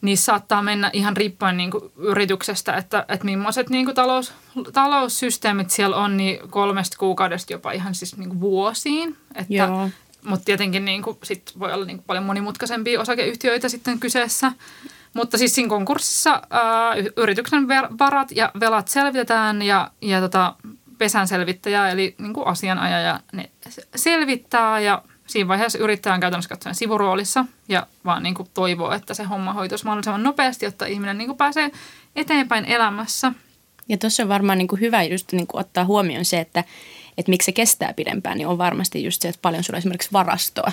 niissä 0.00 0.24
saattaa 0.24 0.62
mennä 0.62 0.90
ihan 0.92 1.16
riippuen 1.16 1.56
niin 1.56 1.70
kuin 1.70 1.84
yrityksestä, 1.96 2.76
että, 2.76 3.04
että 3.08 3.24
millaiset 3.24 3.70
niin 3.70 3.84
kuin 3.84 3.94
talous, 3.94 4.32
taloussysteemit 4.72 5.70
siellä 5.70 5.96
on, 5.96 6.16
niin 6.16 6.38
kolmesta 6.50 6.96
kuukaudesta 6.98 7.52
jopa 7.52 7.72
ihan 7.72 7.94
siis 7.94 8.16
niin 8.16 8.28
kuin 8.28 8.40
vuosiin. 8.40 9.16
Että, 9.34 9.54
Joo. 9.54 9.88
Mutta 10.24 10.44
tietenkin 10.44 10.84
niin 10.84 11.02
kuin, 11.02 11.18
sit 11.22 11.52
voi 11.58 11.72
olla 11.72 11.84
niin 11.84 11.96
kuin 11.96 12.06
paljon 12.06 12.24
monimutkaisempia 12.24 13.00
osakeyhtiöitä 13.00 13.68
sitten 13.68 14.00
kyseessä. 14.00 14.52
Mutta 15.14 15.38
siis 15.38 15.54
siinä 15.54 15.68
konkurssissa 15.68 16.42
ää, 16.50 16.94
yrityksen 17.16 17.62
ver- 17.62 17.94
varat 17.98 18.28
ja 18.30 18.50
velat 18.60 18.88
selvitetään 18.88 19.62
ja, 19.62 19.90
ja 20.00 20.20
tota, 20.20 20.54
pesän 20.98 21.28
selvittäjä 21.28 21.88
eli 21.88 22.14
niin 22.18 22.34
kuin 22.34 22.46
asianajaja 22.46 23.20
ne 23.32 23.50
selvittää 23.96 24.80
ja 24.80 25.02
siinä 25.26 25.48
vaiheessa 25.48 25.78
yrittäjä 25.78 26.14
on 26.14 26.20
käytännössä 26.20 26.48
katsoen 26.48 26.74
sivuroolissa 26.74 27.44
ja 27.68 27.86
vaan 28.04 28.22
niin 28.22 28.34
kuin 28.34 28.48
toivoo, 28.54 28.92
että 28.92 29.14
se 29.14 29.22
homma 29.22 29.52
hoituisi 29.52 29.84
mahdollisimman 29.84 30.22
nopeasti, 30.22 30.64
jotta 30.64 30.86
ihminen 30.86 31.18
niin 31.18 31.28
kuin 31.28 31.36
pääsee 31.36 31.70
eteenpäin 32.16 32.64
elämässä. 32.64 33.32
Ja 33.88 33.98
tuossa 33.98 34.22
on 34.22 34.28
varmaan 34.28 34.58
niin 34.58 34.68
kuin 34.68 34.80
hyvä 34.80 35.02
just 35.02 35.32
niin 35.32 35.46
kuin 35.46 35.60
ottaa 35.60 35.84
huomioon 35.84 36.24
se, 36.24 36.40
että, 36.40 36.64
että 37.18 37.30
miksi 37.30 37.46
se 37.46 37.52
kestää 37.52 37.92
pidempään, 37.92 38.38
niin 38.38 38.46
on 38.48 38.58
varmasti 38.58 39.04
just 39.04 39.22
se, 39.22 39.28
että 39.28 39.38
paljon 39.42 39.64
sulla 39.64 39.76
on 39.76 39.78
esimerkiksi 39.78 40.12
varastoa. 40.12 40.72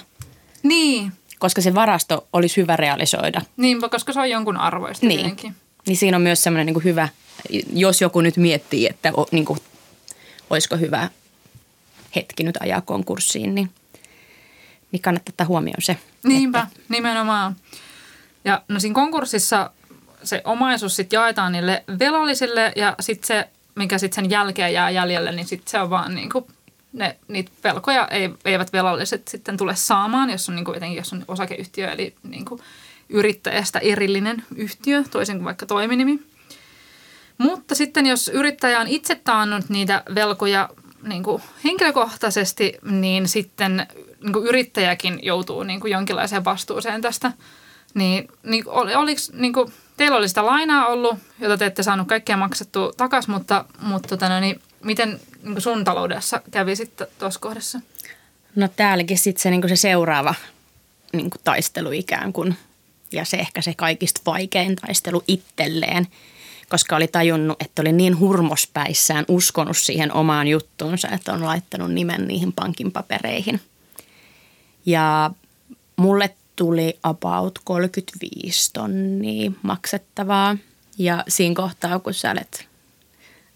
Niin, 0.64 1.12
Koska 1.40 1.62
se 1.62 1.76
varasto 1.76 2.28
olisi 2.34 2.58
hyvä 2.62 2.76
realisoida. 2.76 3.42
niinpä, 3.58 3.90
koska 3.90 4.14
se 4.14 4.20
on 4.20 4.30
jonkun 4.30 4.58
arvoista 4.58 5.06
Niin. 5.06 5.20
tietenkin. 5.20 5.56
Niin 5.88 5.98
siinä 5.98 6.18
on 6.18 6.24
myös 6.24 6.44
semmoinen 6.44 6.66
niin 6.74 6.84
hyvä, 6.84 7.10
jos 7.74 8.02
joku 8.02 8.22
nyt 8.22 8.38
miettii, 8.38 8.88
että 8.88 9.12
o, 9.18 9.26
niin 9.32 9.46
kuin, 9.46 9.60
olisiko 10.50 10.78
hyvä 10.78 11.10
hetki 12.16 12.44
nyt 12.44 12.58
ajaa 12.60 12.82
konkurssiin, 12.82 13.56
niin, 13.56 13.72
niin 14.92 15.02
kannattaa 15.02 15.32
ottaa 15.32 15.48
huomioon 15.48 15.82
se. 15.82 15.98
Niinpä, 16.24 16.60
Että, 16.60 16.80
nimenomaan. 16.90 17.56
Ja 18.46 18.62
no 18.68 18.80
siinä 18.80 18.94
konkurssissa 18.96 19.72
se 20.24 20.42
omaisuus 20.46 20.96
sitten 20.96 21.18
jaetaan 21.18 21.52
niille 21.52 21.84
velallisille 22.00 22.74
ja 22.76 22.96
sitten 23.00 23.28
se, 23.28 23.50
mikä 23.78 23.98
sitten 23.98 24.16
sen 24.24 24.32
jälkeen 24.32 24.74
jää 24.74 24.90
jäljelle, 24.90 25.32
niin 25.32 25.48
sitten 25.48 25.72
se 25.72 25.80
on 25.80 25.90
vaan 25.90 26.16
niinku, 26.16 26.48
ne, 26.94 27.18
niitä 27.28 27.52
velkoja 27.64 28.08
ei, 28.08 28.30
eivät 28.46 28.74
velalliset 28.74 29.28
sitten 29.28 29.58
tule 29.58 29.76
saamaan, 29.76 30.30
jos 30.30 30.50
on 30.50 30.56
niinku, 30.56 30.74
etenkin 30.74 30.98
jos 30.98 31.14
on 31.14 31.26
osakeyhtiö 31.28 31.92
eli 31.92 32.16
niinku 32.24 32.60
yrittäjästä 33.10 33.80
erillinen 33.80 34.44
yhtiö, 34.56 35.04
toisin 35.12 35.36
kuin 35.36 35.46
vaikka 35.46 35.66
toiminimi. 35.66 36.20
Mutta 37.38 37.76
sitten 37.76 38.06
jos 38.06 38.28
yrittäjä 38.28 38.80
on 38.80 38.88
itse 38.88 39.16
taannut 39.16 39.70
niitä 39.70 40.04
velkoja 40.16 40.70
niin 41.04 41.24
kuin 41.24 41.44
henkilökohtaisesti, 41.64 42.74
niin 42.82 43.28
sitten 43.28 43.88
niin 44.24 44.34
kuin 44.34 44.48
yrittäjäkin 44.48 45.20
joutuu 45.22 45.64
niin 45.64 45.80
kuin 45.80 45.92
jonkinlaiseen 45.92 46.46
vastuuseen 46.46 47.02
tästä. 47.02 47.32
Niin, 47.98 48.28
niin 48.44 48.64
ol- 48.68 48.96
oliko, 48.96 49.22
niin 49.34 49.54
kuin, 49.54 49.74
teillä 49.98 50.18
oli 50.18 50.30
sitä 50.30 50.46
lainaa 50.46 50.88
ollut, 50.88 51.18
jota 51.40 51.58
te 51.58 51.66
ette 51.66 51.84
saanut 51.84 52.08
kaikkea 52.08 52.38
maksettua 52.38 52.94
takaisin, 52.98 53.32
mutta, 53.32 53.66
mutta 53.82 54.08
tota, 54.10 54.30
no, 54.30 54.40
niin, 54.40 54.62
miten 54.84 55.20
niin 55.44 55.62
sun 55.62 55.84
taloudessa 55.84 56.42
kävi 56.52 56.76
sitten 56.76 57.08
tuossa 57.20 57.40
kohdassa? 57.40 57.80
no 58.56 58.68
täälläkin 58.68 59.18
sitten 59.18 59.42
se, 59.42 59.50
niin 59.50 59.70
se 59.70 59.76
seuraava 59.76 60.36
niin 61.14 61.30
kuin 61.30 61.42
taistelu 61.44 61.92
ikään 61.92 62.34
kuin, 62.34 62.56
ja 63.12 63.26
se 63.26 63.38
ehkä 63.38 63.62
se 63.62 63.74
kaikista 63.74 64.22
vaikein 64.26 64.76
taistelu 64.76 65.24
itselleen, 65.28 66.08
koska 66.70 66.96
oli 66.96 67.08
tajunnut, 67.08 67.62
että 67.62 67.82
oli 67.82 67.92
niin 67.92 68.20
hurmospäissään 68.20 69.26
uskonut 69.28 69.78
siihen 69.78 70.14
omaan 70.14 70.48
juttuunsa, 70.48 71.08
että 71.10 71.34
on 71.34 71.46
laittanut 71.46 71.94
nimen 71.94 72.28
niihin 72.28 72.54
pankin 72.54 72.92
papereihin. 72.92 73.62
Ja 74.86 75.32
mulle 75.96 76.36
tuli 76.58 77.00
about 77.04 77.60
35 77.64 78.74
tonnia 78.74 79.52
maksettavaa. 79.62 80.58
Ja 80.98 81.24
siinä 81.28 81.56
kohtaa, 81.56 82.00
kun 82.00 82.14
sä 82.14 82.32
olet, 82.32 82.68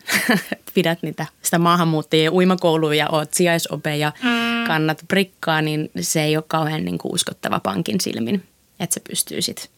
pidät 0.73 0.99
niitä, 1.01 1.25
sitä 1.41 1.59
maahanmuuttajien 1.59 2.33
uimakouluja 2.33 2.97
ja 2.97 3.09
oot 3.09 3.33
sijaisope 3.33 3.97
ja 3.97 4.11
mm. 4.23 4.67
kannat 4.67 5.05
prikkaa, 5.07 5.61
niin 5.61 5.91
se 5.99 6.23
ei 6.23 6.37
ole 6.37 6.43
kauhean 6.47 6.85
niin 6.85 6.97
kuin 6.97 7.13
uskottava 7.13 7.59
pankin 7.59 8.01
silmin, 8.01 8.43
että 8.79 8.93
se 8.93 8.99
pystyy 9.09 9.41
sit 9.41 9.69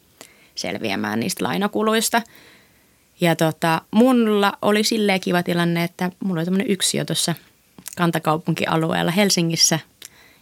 selviämään 0.54 1.20
niistä 1.20 1.44
lainakuluista. 1.44 2.22
Ja 3.20 3.36
tota, 3.36 3.82
mulla 3.90 4.52
oli 4.62 4.84
silleen 4.84 5.20
kiva 5.20 5.42
tilanne, 5.42 5.84
että 5.84 6.10
mulla 6.24 6.40
oli 6.40 6.44
tämmöinen 6.44 6.70
yksiö 6.70 7.04
tuossa 7.04 7.34
kantakaupunkialueella 7.96 9.10
Helsingissä, 9.10 9.78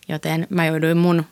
joten 0.08 0.46
mä 0.50 0.66
jouduin 0.66 0.96
mun 0.96 1.24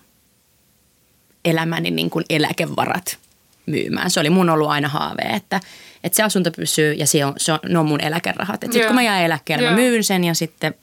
elämäni 1.45 1.91
niin 1.91 2.11
kuin 2.11 2.25
eläkevarat 2.31 3.19
myymään. 3.67 4.11
Se 4.11 4.21
oli 4.21 4.31
mun 4.31 4.51
ollut 4.51 4.71
aina 4.71 4.89
haave, 4.89 5.23
että, 5.23 5.61
että 6.05 6.17
se 6.17 6.23
asunto 6.23 6.51
pysyy 6.51 6.93
ja 6.93 7.07
se 7.07 7.25
on, 7.25 7.35
se 7.37 7.53
on, 7.53 7.59
ne 7.69 7.79
on 7.79 7.87
mun 7.87 8.01
eläkerahat. 8.01 8.61
Sitten 8.61 8.87
kun 8.87 8.95
mä 8.95 9.03
jään 9.03 9.23
eläkkeelle, 9.23 9.65
mä 9.65 9.71
Joo. 9.71 9.77
myyn 9.77 10.05
sen 10.05 10.25
ja 10.25 10.35
sitten 10.35 10.75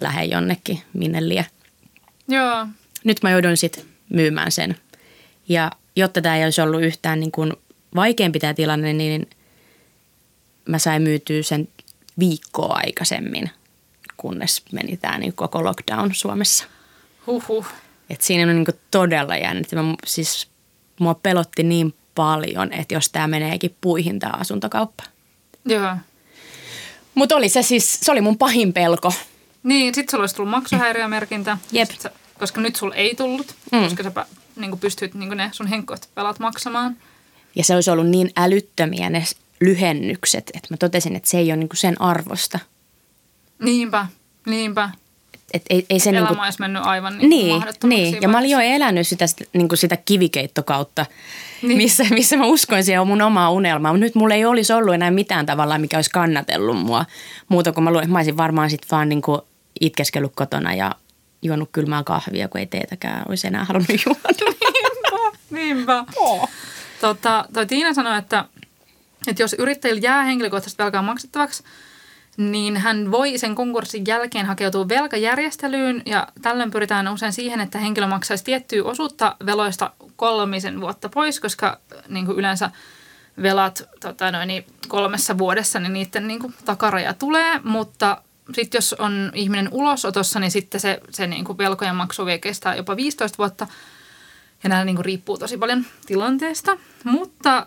lähden 0.00 0.30
jonnekin 0.30 0.82
minne 0.92 1.28
lie. 1.28 1.46
Joo, 2.28 2.66
Nyt 3.04 3.22
mä 3.22 3.30
joudun 3.30 3.56
sitten 3.56 3.84
myymään 4.08 4.52
sen. 4.52 4.76
Ja 5.48 5.70
jotta 5.96 6.22
tämä 6.22 6.36
ei 6.36 6.44
olisi 6.44 6.60
ollut 6.60 6.82
yhtään 6.82 7.20
niin 7.20 7.32
kuin 7.32 7.52
vaikeampi 7.94 8.38
tämä 8.38 8.54
tilanne, 8.54 8.92
niin 8.92 9.30
mä 10.68 10.78
sain 10.78 11.02
myytyä 11.02 11.42
sen 11.42 11.68
viikkoa 12.18 12.74
aikaisemmin, 12.74 13.50
kunnes 14.16 14.62
meni 14.72 14.96
tämä 14.96 15.18
niin 15.18 15.32
koko 15.32 15.64
lockdown 15.64 16.14
Suomessa. 16.14 16.64
huhhuh. 17.26 17.66
Et 18.10 18.20
siinä 18.22 18.50
on 18.50 18.56
niin 18.56 18.78
todella 18.90 19.36
jännitti. 19.36 19.76
Mä, 19.76 19.94
siis 20.06 20.48
mua 21.00 21.14
pelotti 21.14 21.62
niin 21.62 21.94
paljon, 22.14 22.72
että 22.72 22.94
jos 22.94 23.08
tämä 23.10 23.26
meneekin 23.26 23.76
puihin 23.80 24.18
tämä 24.18 24.32
asuntokauppa. 24.32 25.04
Joo. 25.64 25.96
Mutta 27.14 27.36
oli 27.36 27.48
se 27.48 27.62
siis, 27.62 28.00
se 28.00 28.12
oli 28.12 28.20
mun 28.20 28.38
pahin 28.38 28.72
pelko. 28.72 29.12
Niin, 29.62 29.94
sitten 29.94 30.10
sulla 30.10 30.22
olisi 30.22 30.34
tullut 30.34 30.50
maksuhäiriömerkintä. 30.50 31.58
Jep. 31.72 31.90
Sit 31.90 32.00
Sä, 32.00 32.10
koska 32.38 32.60
nyt 32.60 32.76
sulla 32.76 32.94
ei 32.94 33.14
tullut, 33.14 33.54
Mm. 33.72 33.78
mm. 33.78 33.84
koska 33.84 34.02
sä 34.02 34.26
niin 34.56 34.78
pystyt 34.78 35.14
niin 35.14 35.36
ne 35.36 35.50
sun 35.52 35.66
henkot 35.66 36.08
velat 36.16 36.38
maksamaan. 36.38 36.96
Ja 37.54 37.64
se 37.64 37.74
olisi 37.74 37.90
ollut 37.90 38.06
niin 38.08 38.30
älyttömiä 38.36 39.10
ne 39.10 39.24
lyhennykset, 39.60 40.50
että 40.54 40.68
mä 40.70 40.76
totesin, 40.76 41.16
että 41.16 41.30
se 41.30 41.38
ei 41.38 41.50
ole 41.50 41.56
niin 41.56 41.68
sen 41.74 42.00
arvosta. 42.00 42.58
Niinpä, 43.58 44.06
niinpä. 44.46 44.90
Et 45.54 45.62
ei, 45.70 45.86
ei 45.90 46.00
se 46.00 46.10
Elämä 46.10 46.26
niin 46.26 46.36
kuin, 46.36 46.44
olisi 46.44 46.60
mennyt 46.60 46.82
aivan 46.84 47.18
niin, 47.18 47.30
niin, 47.30 47.54
mahdottomaksi. 47.54 48.02
niin. 48.02 48.22
Ja 48.22 48.28
mä 48.28 48.38
olin 48.38 48.50
jo 48.50 48.58
elänyt 48.58 49.06
sitä, 49.06 49.24
niin 49.52 49.68
kuin 49.68 49.78
sitä 49.78 49.96
kivikeittakautta, 49.96 51.06
niin. 51.62 51.76
missä, 51.76 52.04
missä 52.10 52.36
mä 52.36 52.46
uskoin 52.46 52.84
siihen 52.84 53.06
mun 53.06 53.22
omaa 53.22 53.50
unelmaa. 53.50 53.92
Mutta 53.92 54.04
nyt 54.04 54.14
mulla 54.14 54.34
ei 54.34 54.44
olisi 54.44 54.72
ollut 54.72 54.94
enää 54.94 55.10
mitään 55.10 55.46
tavalla, 55.46 55.78
mikä 55.78 55.98
olisi 55.98 56.10
kannatellut 56.10 56.78
mua. 56.78 57.04
Muuta 57.48 57.72
kuin 57.72 57.84
mä 57.84 57.90
että 57.90 58.08
mä 58.08 58.18
olisin 58.18 58.36
varmaan 58.36 58.70
sitten 58.70 58.88
vaan 58.90 59.08
niin 59.08 59.22
kuin 59.22 59.40
itkeskellyt 59.80 60.32
kotona 60.34 60.74
ja 60.74 60.94
juonut 61.42 61.68
kylmää 61.72 62.04
kahvia, 62.04 62.48
kun 62.48 62.60
ei 62.60 62.66
teetäkään 62.66 63.22
olisi 63.28 63.46
enää 63.46 63.64
halunnut 63.64 63.90
juoda. 64.06 64.52
Niinpä. 65.50 66.04
Tota, 67.00 67.44
toi 67.52 67.66
Tiina 67.66 67.94
sanoi, 67.94 68.18
että, 68.18 68.44
että 69.26 69.42
jos 69.42 69.52
yrittäjillä 69.58 70.00
jää 70.00 70.22
henkilökohtaisesti 70.22 70.82
velkaa 70.82 71.02
maksettavaksi, 71.02 71.62
niin 72.38 72.76
hän 72.76 73.10
voi 73.10 73.38
sen 73.38 73.54
konkurssin 73.54 74.04
jälkeen 74.06 74.46
hakeutua 74.46 74.88
velkajärjestelyyn 74.88 76.02
ja 76.06 76.28
tällöin 76.42 76.70
pyritään 76.70 77.08
usein 77.08 77.32
siihen, 77.32 77.60
että 77.60 77.78
henkilö 77.78 78.06
maksaisi 78.06 78.44
tiettyä 78.44 78.84
osuutta 78.84 79.36
veloista 79.46 79.90
kolmisen 80.16 80.80
vuotta 80.80 81.08
pois, 81.08 81.40
koska 81.40 81.78
niin 82.08 82.26
kuin 82.26 82.38
yleensä 82.38 82.70
velat 83.42 83.88
tota 84.00 84.30
noin, 84.30 84.48
niin 84.48 84.64
kolmessa 84.88 85.38
vuodessa, 85.38 85.80
niin 85.80 85.92
niiden 85.92 86.28
niin 86.28 86.40
kuin 86.40 86.54
takaraja 86.64 87.14
tulee, 87.14 87.60
mutta 87.64 88.22
sitten 88.52 88.78
jos 88.78 88.92
on 88.92 89.32
ihminen 89.34 89.68
ulosotossa, 89.72 90.40
niin 90.40 90.50
sitten 90.50 90.80
se, 90.80 91.00
se 91.10 91.26
niin 91.26 91.44
kuin 91.44 91.58
velkojen 91.58 91.96
maksu 91.96 92.26
vie 92.26 92.38
kestää 92.38 92.74
jopa 92.74 92.96
15 92.96 93.38
vuotta. 93.38 93.66
Ja 94.62 94.68
nämä 94.68 94.84
niin 94.84 94.96
kuin 94.96 95.04
riippuu 95.04 95.38
tosi 95.38 95.58
paljon 95.58 95.86
tilanteesta. 96.06 96.78
Mutta 97.04 97.66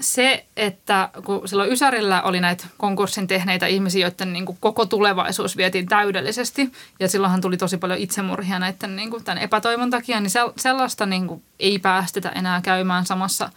se, 0.00 0.46
että 0.56 1.08
kun 1.24 1.48
silloin 1.48 1.72
Ysärillä 1.72 2.22
oli 2.22 2.40
näitä 2.40 2.64
konkurssin 2.76 3.26
tehneitä 3.26 3.66
ihmisiä, 3.66 4.06
joiden 4.06 4.32
niin 4.32 4.46
kuin 4.46 4.58
koko 4.60 4.86
tulevaisuus 4.86 5.56
vietiin 5.56 5.86
täydellisesti, 5.86 6.72
ja 7.00 7.08
silloinhan 7.08 7.40
tuli 7.40 7.56
tosi 7.56 7.76
paljon 7.76 7.98
itsemurhia 7.98 8.58
näiden 8.58 8.96
niin 8.96 9.10
kuin 9.10 9.24
tämän 9.24 9.42
epätoivon 9.42 9.90
takia, 9.90 10.20
niin 10.20 10.30
sellaista 10.56 11.06
niin 11.06 11.26
kuin 11.26 11.42
ei 11.60 11.78
päästetä 11.78 12.28
enää 12.28 12.60
käymään 12.60 13.06
samassa 13.06 13.50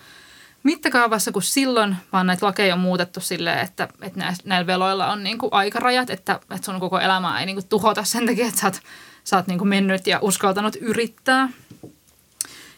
mittakaavassa 0.63 1.31
kuin 1.31 1.43
silloin, 1.43 1.95
vaan 2.13 2.27
näitä 2.27 2.45
lakeja 2.45 2.73
on 2.73 2.79
muutettu 2.79 3.19
silleen, 3.19 3.59
että, 3.59 3.87
että 4.01 4.33
näillä 4.43 4.67
veloilla 4.67 5.11
on 5.11 5.23
niin 5.23 5.37
kuin 5.37 5.53
aikarajat, 5.53 6.09
että, 6.09 6.39
että 6.51 6.65
sun 6.65 6.79
koko 6.79 6.99
elämää 6.99 7.39
ei 7.39 7.45
niin 7.45 7.55
kuin 7.55 7.67
tuhota 7.69 8.03
sen 8.03 8.25
takia, 8.25 8.47
että 8.47 8.59
sä 8.59 8.67
oot, 8.67 8.81
sä 9.23 9.35
oot 9.35 9.47
niin 9.47 9.57
kuin 9.57 9.67
mennyt 9.67 10.07
ja 10.07 10.19
uskaltanut 10.21 10.75
yrittää. 10.75 11.49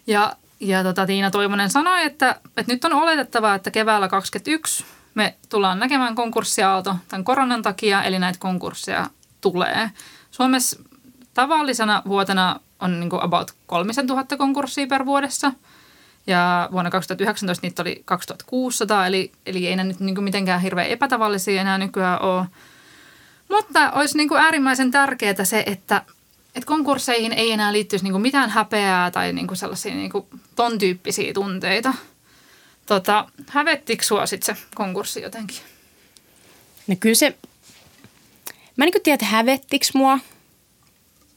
Ja 0.08 0.36
ja 0.62 0.84
tota, 0.84 1.06
Tiina 1.06 1.32
Toivonen 1.32 1.70
sanoi, 1.70 2.06
että, 2.06 2.36
että 2.58 2.74
nyt 2.74 2.86
on 2.86 2.94
oletettavaa, 2.94 3.56
että 3.56 3.72
keväällä 3.72 4.08
2021 4.08 4.86
me 5.16 5.36
tullaan 5.50 5.80
näkemään 5.80 6.16
konkurssiaalto 6.16 6.96
tämän 7.08 7.24
koronan 7.24 7.62
takia, 7.62 8.04
eli 8.04 8.20
näitä 8.20 8.40
konkursseja 8.40 9.10
tulee. 9.42 9.92
Suomessa 10.32 10.80
tavallisena 11.34 12.02
vuotena 12.08 12.60
on 12.80 13.00
niin 13.00 13.10
kuin 13.10 13.24
about 13.24 13.52
3000 13.66 14.38
konkurssia 14.38 14.88
per 14.88 15.06
vuodessa. 15.06 15.52
Ja 16.28 16.70
vuonna 16.72 16.92
2019 16.92 17.68
niitä 17.68 17.82
oli 17.82 18.02
2600, 18.06 19.08
eli, 19.08 19.32
eli 19.46 19.68
ei 19.68 19.76
ne 19.76 19.84
nyt 19.84 20.00
niin 20.00 20.16
kuin 20.16 20.24
mitenkään 20.24 20.62
hirveän 20.62 20.88
epätavallisia 20.88 21.62
enää 21.62 21.78
nykyään 21.78 22.22
ole. 22.22 22.46
Mutta 23.50 23.92
olisi 23.92 24.18
niin 24.18 24.30
kuin 24.30 24.42
äärimmäisen 24.42 24.92
tärkeää 24.92 25.44
se, 25.44 25.64
että 25.68 26.02
että 26.56 26.68
konkursseihin 26.68 27.34
ei 27.34 27.52
enää 27.52 27.74
liittyisi 27.74 28.06
niinku 28.06 28.20
mitään 28.20 28.50
häpeää 28.50 29.12
tai 29.12 29.34
niinku 29.34 29.56
sellaisia 29.56 29.96
niinku 29.96 30.28
ton 30.56 30.78
tyyppisiä 30.78 31.34
tunteita. 31.34 31.94
Tota, 32.86 33.30
hävettikö 33.48 34.04
sua 34.04 34.26
sitten 34.26 34.56
se 34.56 34.62
konkurssi 34.76 35.22
jotenkin? 35.22 35.58
No 36.88 36.96
kyllä 37.00 37.16
se, 37.16 37.38
mä 38.78 38.86
en 38.86 38.92
niin 38.94 39.04
tiedä, 39.04 39.14
että 39.14 39.26
hävettikö 39.26 39.86
mua. 39.94 40.20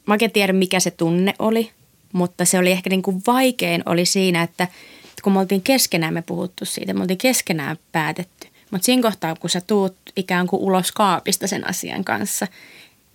Mä 0.05 0.13
oikein 0.13 0.31
tiedä, 0.31 0.53
mikä 0.53 0.79
se 0.79 0.91
tunne 0.91 1.33
oli, 1.39 1.71
mutta 2.13 2.45
se 2.45 2.59
oli 2.59 2.71
ehkä 2.71 2.89
niin 2.89 3.01
kuin 3.01 3.21
vaikein 3.27 3.83
oli 3.85 4.05
siinä, 4.05 4.43
että, 4.43 4.63
että 5.03 5.21
kun 5.23 5.33
me 5.33 5.39
oltiin 5.39 5.61
keskenään 5.61 6.13
me 6.13 6.21
puhuttu 6.21 6.65
siitä, 6.65 6.93
me 6.93 7.01
oltiin 7.01 7.17
keskenään 7.17 7.77
päätetty. 7.91 8.47
Mutta 8.71 8.85
siinä 8.85 9.01
kohtaa, 9.01 9.35
kun 9.35 9.49
sä 9.49 9.61
tuut 9.61 9.95
ikään 10.15 10.47
kuin 10.47 10.61
ulos 10.61 10.91
kaapista 10.91 11.47
sen 11.47 11.69
asian 11.69 12.03
kanssa, 12.03 12.47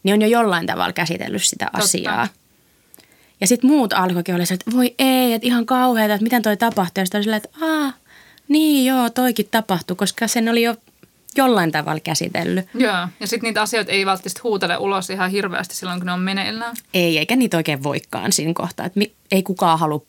niin 0.02 0.14
on 0.14 0.22
jo 0.22 0.28
jollain 0.28 0.66
tavalla 0.66 0.92
käsitellyt 0.92 1.44
sitä 1.44 1.64
Totta. 1.64 1.78
asiaa. 1.78 2.28
Ja 3.40 3.46
sitten 3.46 3.70
muut 3.70 3.92
alkoikin 3.92 4.34
olla 4.34 4.44
että 4.50 4.70
voi 4.72 4.94
ei, 4.98 5.32
että 5.32 5.46
ihan 5.46 5.66
kauheata, 5.66 6.14
että 6.14 6.22
miten 6.22 6.42
toi 6.42 6.56
tapahtui. 6.56 7.02
Ja 7.02 7.06
sitten 7.06 7.28
oli 7.28 7.36
että 7.36 7.48
aah, 7.60 7.94
niin 8.48 8.86
joo, 8.86 9.10
toikin 9.10 9.48
tapahtui, 9.50 9.96
koska 9.96 10.28
sen 10.28 10.48
oli 10.48 10.62
jo 10.62 10.76
jollain 11.36 11.72
tavalla 11.72 12.00
käsitellyt. 12.00 12.66
Joo, 12.74 13.08
ja 13.20 13.26
sitten 13.26 13.48
niitä 13.48 13.62
asioita 13.62 13.92
ei 13.92 14.06
välttämättä 14.06 14.40
huutele 14.42 14.76
ulos 14.76 15.10
ihan 15.10 15.30
hirveästi 15.30 15.76
silloin, 15.76 16.00
kun 16.00 16.06
ne 16.06 16.12
on 16.12 16.20
meneillään. 16.20 16.76
Ei, 16.94 17.18
eikä 17.18 17.36
niitä 17.36 17.56
oikein 17.56 17.82
voikaan 17.82 18.32
siinä 18.32 18.52
kohtaa. 18.54 18.86
Että 18.86 19.00
ei 19.32 19.42
kukaan 19.42 19.78
halua 19.78 20.02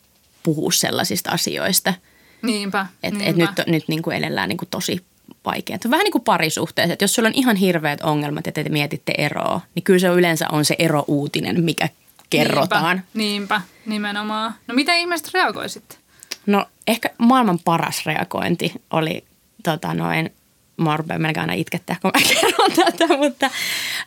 puhua 0.43 0.71
sellaisista 0.71 1.29
asioista. 1.29 1.93
Niinpä, 2.41 2.85
et, 3.03 3.13
niinpä. 3.13 3.29
Et 3.29 3.35
nyt, 3.35 3.67
nyt 3.67 3.83
niin 3.87 4.01
kuin 4.01 4.17
elellään 4.17 4.49
niin 4.49 4.57
kuin 4.57 4.69
tosi 4.69 5.05
vaikeaa. 5.45 5.79
Vähän 5.89 6.03
niin 6.03 6.11
kuin 6.11 6.23
parisuhteessa, 6.23 6.93
että 6.93 7.03
jos 7.03 7.13
sulla 7.13 7.27
on 7.27 7.35
ihan 7.35 7.55
hirveät 7.55 8.01
ongelmat 8.01 8.45
ja 8.45 8.51
te 8.51 8.63
mietitte 8.69 9.13
eroa, 9.17 9.61
niin 9.75 9.83
kyllä 9.83 9.99
se 9.99 10.07
yleensä 10.07 10.47
on 10.51 10.65
se 10.65 10.75
ero-uutinen, 10.79 11.63
mikä 11.63 11.89
kerrotaan. 12.29 13.03
Niinpä, 13.13 13.55
niinpä, 13.55 13.61
nimenomaan. 13.85 14.53
No 14.67 14.73
miten 14.73 14.99
ihmiset 14.99 15.33
reagoi 15.33 15.69
sitten? 15.69 15.97
No 16.45 16.65
ehkä 16.87 17.09
maailman 17.17 17.59
paras 17.59 18.05
reagointi 18.05 18.73
oli 18.91 19.23
tota 19.63 19.93
noin, 19.93 20.33
mä 20.77 20.97
rupean 20.97 21.21
melkein 21.21 21.41
aina 21.41 21.53
itkettää, 21.53 21.95
kun 22.01 22.11
mä 22.13 22.21
kerron 22.33 22.71
tätä, 22.71 23.17
mutta 23.17 23.49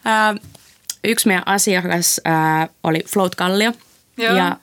ää, 0.05 0.35
yksi 1.05 1.27
meidän 1.27 1.43
asiakas 1.47 2.21
ää, 2.25 2.69
oli 2.85 3.01
Float 3.13 3.35
Kallio. 3.35 3.73
Joo. 4.17 4.37
Ja 4.37 4.57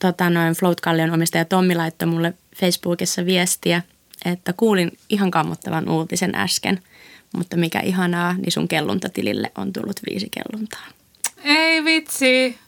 tota 0.00 0.30
noin, 0.30 0.54
Float 0.54 0.80
Kallion 0.80 1.10
omistaja 1.10 1.44
Tommi 1.44 1.74
laittoi 1.74 2.08
mulle 2.08 2.34
Facebookissa 2.56 3.26
viestiä– 3.26 3.82
että 4.24 4.52
kuulin 4.52 4.98
ihan 5.08 5.30
kammottavan 5.30 5.88
uutisen 5.88 6.34
äsken, 6.34 6.80
mutta 7.36 7.56
mikä 7.56 7.80
ihanaa, 7.80 8.32
niin 8.32 8.52
sun 8.52 8.68
kelluntatilille 8.68 9.52
on 9.58 9.72
tullut 9.72 10.00
viisi 10.10 10.28
kelluntaa. 10.30 10.86
Ei 11.44 11.84
vitsi. 11.84 12.58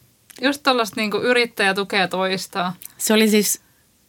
Just 0.43 0.63
tollaista 0.63 1.01
niinku 1.01 1.17
yrittäjä 1.17 1.75
tukea 1.75 2.09
toistaa. 2.09 2.75
Se 2.99 3.15
oli 3.15 3.29
siis, 3.29 3.61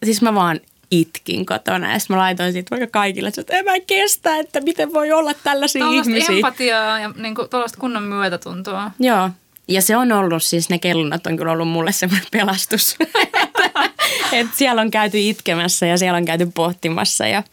siis 0.06 0.21
mä 0.21 0.34
vaan 0.34 0.60
itkin 0.91 1.45
kotona 1.45 1.91
ja 1.93 1.99
sitten 1.99 2.15
mä 2.15 2.21
laitoin 2.21 2.53
siitä 2.53 2.69
vaikka 2.71 2.99
kaikille, 2.99 3.32
että 3.38 3.58
en 3.58 3.65
mä 3.65 3.71
kestä, 3.88 4.38
että 4.38 4.62
miten 4.62 4.93
voi 4.93 5.12
olla 5.12 5.34
tällaisia 5.34 5.86
Tällaista 5.86 6.12
ihmisiä. 6.12 6.36
empatiaa 6.36 6.99
ja 6.99 7.13
niinku 7.17 7.47
tuollaista 7.49 7.77
kunnon 7.77 8.03
myötätuntoa. 8.03 8.91
Joo. 8.99 9.29
Ja 9.67 9.82
se 9.82 9.97
on 9.97 10.12
ollut, 10.12 10.43
siis 10.43 10.69
ne 10.69 10.79
kellunat 10.79 11.27
on 11.27 11.38
kyllä 11.38 11.51
ollut 11.51 11.67
mulle 11.67 11.91
semmoinen 11.91 12.27
pelastus. 12.32 12.95
Et 14.32 14.48
siellä 14.56 14.82
on 14.82 14.92
käyty 14.92 15.20
itkemässä 15.20 15.86
ja 15.86 15.98
siellä 15.98 16.18
on 16.18 16.26
käyty 16.26 16.52
pohtimassa. 16.56 17.28
Ja, 17.28 17.44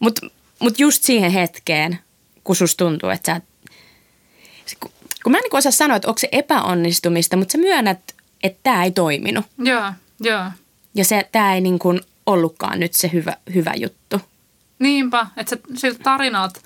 Mutta 0.00 0.26
mut 0.58 0.78
just 0.78 1.02
siihen 1.02 1.30
hetkeen, 1.30 1.98
kun 2.44 2.56
susta 2.56 2.84
tuntuu, 2.84 3.08
että 3.08 3.40
sä 4.66 4.76
kun, 4.80 4.90
kun 5.22 5.32
mä 5.32 5.38
en 5.38 5.42
niin 5.42 5.58
osaa 5.58 5.72
sanoa, 5.72 5.96
että 5.96 6.08
onko 6.08 6.18
se 6.18 6.28
epäonnistumista, 6.32 7.36
mutta 7.36 7.52
sä 7.52 7.58
myönnät, 7.58 8.14
että 8.42 8.60
tämä 8.62 8.84
ei 8.84 8.90
toiminut. 8.90 9.46
Joo, 9.58 9.92
joo. 10.20 10.44
Ja 10.94 11.04
se, 11.04 11.28
tämä 11.32 11.54
ei 11.54 11.60
niin 11.60 11.78
kuin 11.78 12.00
ollutkaan 12.26 12.80
nyt 12.80 12.94
se 12.94 13.10
hyvä, 13.12 13.36
hyvä 13.54 13.72
juttu. 13.76 14.20
Niinpä, 14.78 15.26
että 15.36 15.56
se, 15.56 15.62
siltä 15.76 15.98
tarinat, 16.02 16.62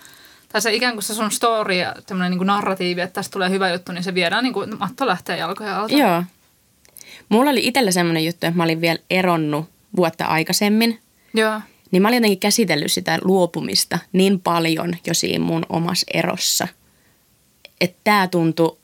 tai 0.49 0.63
se 0.63 0.75
ikään 0.75 0.95
kuin 0.95 1.03
se 1.03 1.15
sun 1.15 1.31
story 1.31 1.75
ja 1.75 1.95
tämmöinen 2.07 2.39
niin 2.39 2.47
narratiivi, 2.47 3.01
että 3.01 3.15
tästä 3.15 3.33
tulee 3.33 3.51
hyvä 3.51 3.73
juttu, 3.73 3.93
niin 3.93 4.05
se 4.05 4.15
viedään 4.15 4.45
niin 4.45 4.53
kuin 4.53 4.79
matto 4.79 5.07
lähtee 5.07 5.37
jalkojen 5.37 5.75
alta. 5.75 5.95
Joo, 5.95 6.23
Mulla 7.29 7.51
oli 7.51 7.67
itsellä 7.67 7.91
semmoinen 7.91 8.25
juttu, 8.25 8.47
että 8.47 8.57
mä 8.57 8.65
olin 8.65 8.81
vielä 8.81 8.99
eronnut 9.11 9.67
vuotta 9.97 10.25
aikaisemmin. 10.25 10.99
Joo. 11.35 11.61
Niin 11.91 12.03
mä 12.03 12.09
olin 12.09 12.17
jotenkin 12.17 12.41
käsitellyt 12.41 12.93
sitä 12.93 13.19
luopumista 13.25 13.99
niin 14.13 14.41
paljon 14.41 14.95
jo 15.07 15.15
siinä 15.15 15.45
mun 15.45 15.67
omassa 15.69 16.07
erossa, 16.15 16.69
että 17.81 18.01
tämä 18.05 18.29
tuntui 18.29 18.77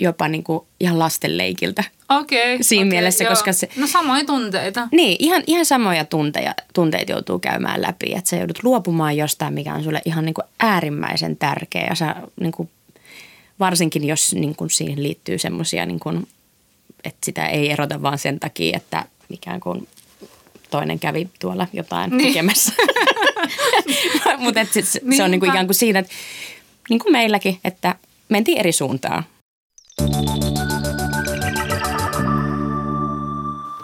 jopa 0.00 0.28
niin 0.28 0.44
kuin 0.44 0.66
ihan 0.80 0.98
lastenleikiltä. 0.98 1.84
Okei. 2.08 2.54
Okay, 2.54 2.62
Siinä 2.62 2.82
okay, 2.82 2.90
mielessä, 2.90 3.24
joo. 3.24 3.30
koska 3.30 3.52
se... 3.52 3.68
No 3.76 3.86
samoja 3.86 4.24
tunteita. 4.24 4.88
Niin, 4.92 5.16
ihan, 5.18 5.42
ihan 5.46 5.64
samoja 5.64 6.04
tunteja, 6.04 6.54
tunteita 6.74 7.12
joutuu 7.12 7.38
käymään 7.38 7.82
läpi. 7.82 8.14
Että 8.14 8.30
sä 8.30 8.36
joudut 8.36 8.62
luopumaan 8.62 9.16
jostain, 9.16 9.54
mikä 9.54 9.74
on 9.74 9.84
sulle 9.84 10.02
ihan 10.04 10.24
niin 10.24 10.34
kuin 10.34 10.44
äärimmäisen 10.60 11.36
tärkeä. 11.36 11.86
Ja 11.88 11.94
sä 11.94 12.16
niin 12.40 12.52
kuin, 12.52 12.70
varsinkin 13.60 14.04
jos 14.04 14.34
niin 14.34 14.56
kuin 14.56 14.70
siihen 14.70 15.02
liittyy 15.02 15.38
semmoisia 15.38 15.86
niin 15.86 16.00
kuin 16.00 16.26
että 17.04 17.24
sitä 17.24 17.46
ei 17.46 17.70
erota 17.70 18.02
vaan 18.02 18.18
sen 18.18 18.40
takia, 18.40 18.76
että 18.76 19.04
ikään 19.30 19.60
kuin 19.60 19.88
toinen 20.70 20.98
kävi 20.98 21.28
tuolla 21.40 21.66
jotain 21.72 22.10
niin. 22.10 22.28
tekemässä. 22.28 22.72
Mutta 24.38 24.64
se, 24.64 24.82
se, 24.82 25.00
se 25.16 25.22
on 25.22 25.30
niinku 25.30 25.46
ikään 25.46 25.66
kuin 25.66 25.74
siinä, 25.74 25.98
että 25.98 26.12
niin 26.90 26.98
kuin 26.98 27.12
meilläkin, 27.12 27.58
että 27.64 27.94
mentiin 28.28 28.58
eri 28.58 28.72
suuntaan. 28.72 29.24